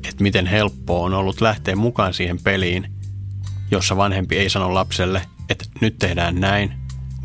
[0.07, 2.91] että miten helppoa on ollut lähteä mukaan siihen peliin,
[3.71, 6.73] jossa vanhempi ei sano lapselle, että nyt tehdään näin,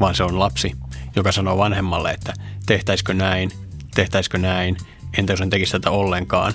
[0.01, 0.73] vaan se on lapsi,
[1.17, 2.33] joka sanoo vanhemmalle, että
[2.67, 3.51] tehtäisikö näin–
[3.97, 4.77] tehtäisikö näin,
[5.19, 6.53] entä jos en tekisi tätä ollenkaan.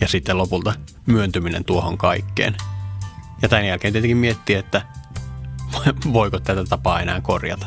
[0.00, 0.74] Ja sitten lopulta
[1.06, 2.56] myöntyminen tuohon kaikkeen.
[3.42, 4.82] Ja tämän jälkeen tietenkin miettiä, että
[6.12, 7.66] voiko tätä tapaa enää korjata.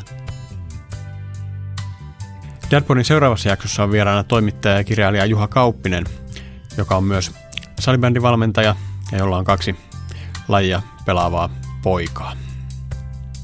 [2.71, 6.05] Dadpodin seuraavassa jaksossa on vieraana toimittaja ja kirjailija Juha Kauppinen,
[6.77, 7.31] joka on myös
[7.79, 8.75] salibändivalmentaja
[9.11, 9.75] ja jolla on kaksi
[10.47, 11.49] lajia pelaavaa
[11.83, 12.35] poikaa.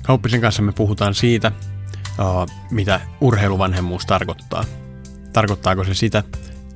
[0.04, 1.52] Kauppisen kanssa me puhutaan siitä,
[2.72, 4.66] mitä urheiluvanhemmuus tarkoittaa–
[5.34, 6.24] Tarkoittaako se sitä,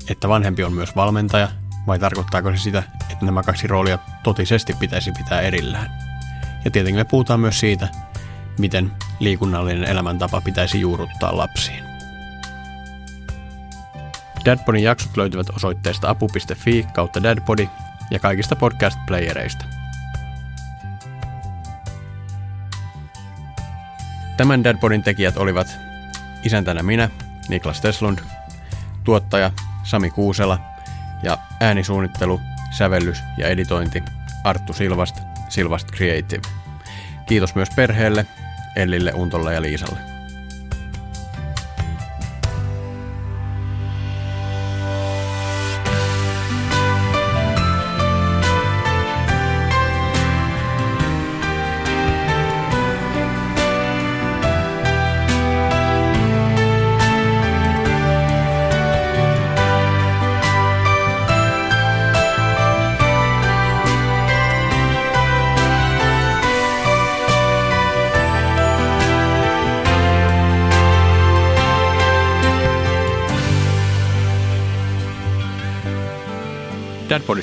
[0.09, 1.49] että vanhempi on myös valmentaja,
[1.87, 5.89] vai tarkoittaako se sitä, että nämä kaksi roolia totisesti pitäisi pitää erillään?
[6.65, 7.87] Ja tietenkin me puhutaan myös siitä,
[8.59, 11.83] miten liikunnallinen elämäntapa pitäisi juurruttaa lapsiin.
[14.45, 17.69] Dadpodin jaksot löytyvät osoitteesta apu.fi kautta dadpodi
[18.11, 19.65] ja kaikista podcast-playereista.
[24.37, 25.67] Tämän Dadpodin tekijät olivat
[26.43, 27.09] isäntänä minä,
[27.49, 28.19] Niklas Teslund,
[29.05, 29.51] tuottaja
[29.83, 30.59] Sami Kuusela
[31.23, 32.41] ja äänisuunnittelu,
[32.71, 34.03] sävellys ja editointi
[34.43, 35.15] Arttu Silvast,
[35.49, 36.41] Silvast Creative.
[37.25, 38.25] Kiitos myös perheelle,
[38.75, 40.14] Ellille, Untolle ja Liisalle.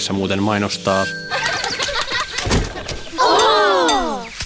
[0.02, 1.04] Dadpodissa muuten mainostaa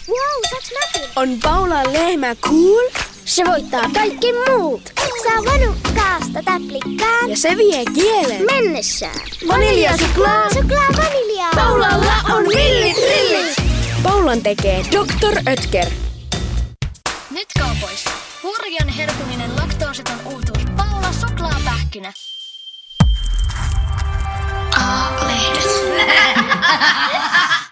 [0.08, 1.10] Wow, saaks mäkin?
[1.16, 2.90] On Paula lehmä cool?
[3.24, 4.92] Se voittaa kaikki muut.
[5.22, 7.30] Saa vanukkaasta täplikkään.
[7.30, 8.44] Ja se vie kielen.
[8.44, 9.20] Mennessään.
[9.48, 10.50] Vanilja suklaa.
[10.54, 11.50] Suklaa vaniljaa.
[11.54, 13.56] Paulalla on villit rillit.
[14.02, 15.52] Paulan tekee Dr.
[15.52, 15.86] Ötker.
[17.30, 18.10] Nyt kaupoissa.
[18.42, 20.64] Hurjan herkuminen laktoositon uutuus.
[20.76, 22.12] Paula suklaapähkinä.
[24.86, 25.56] chocolate.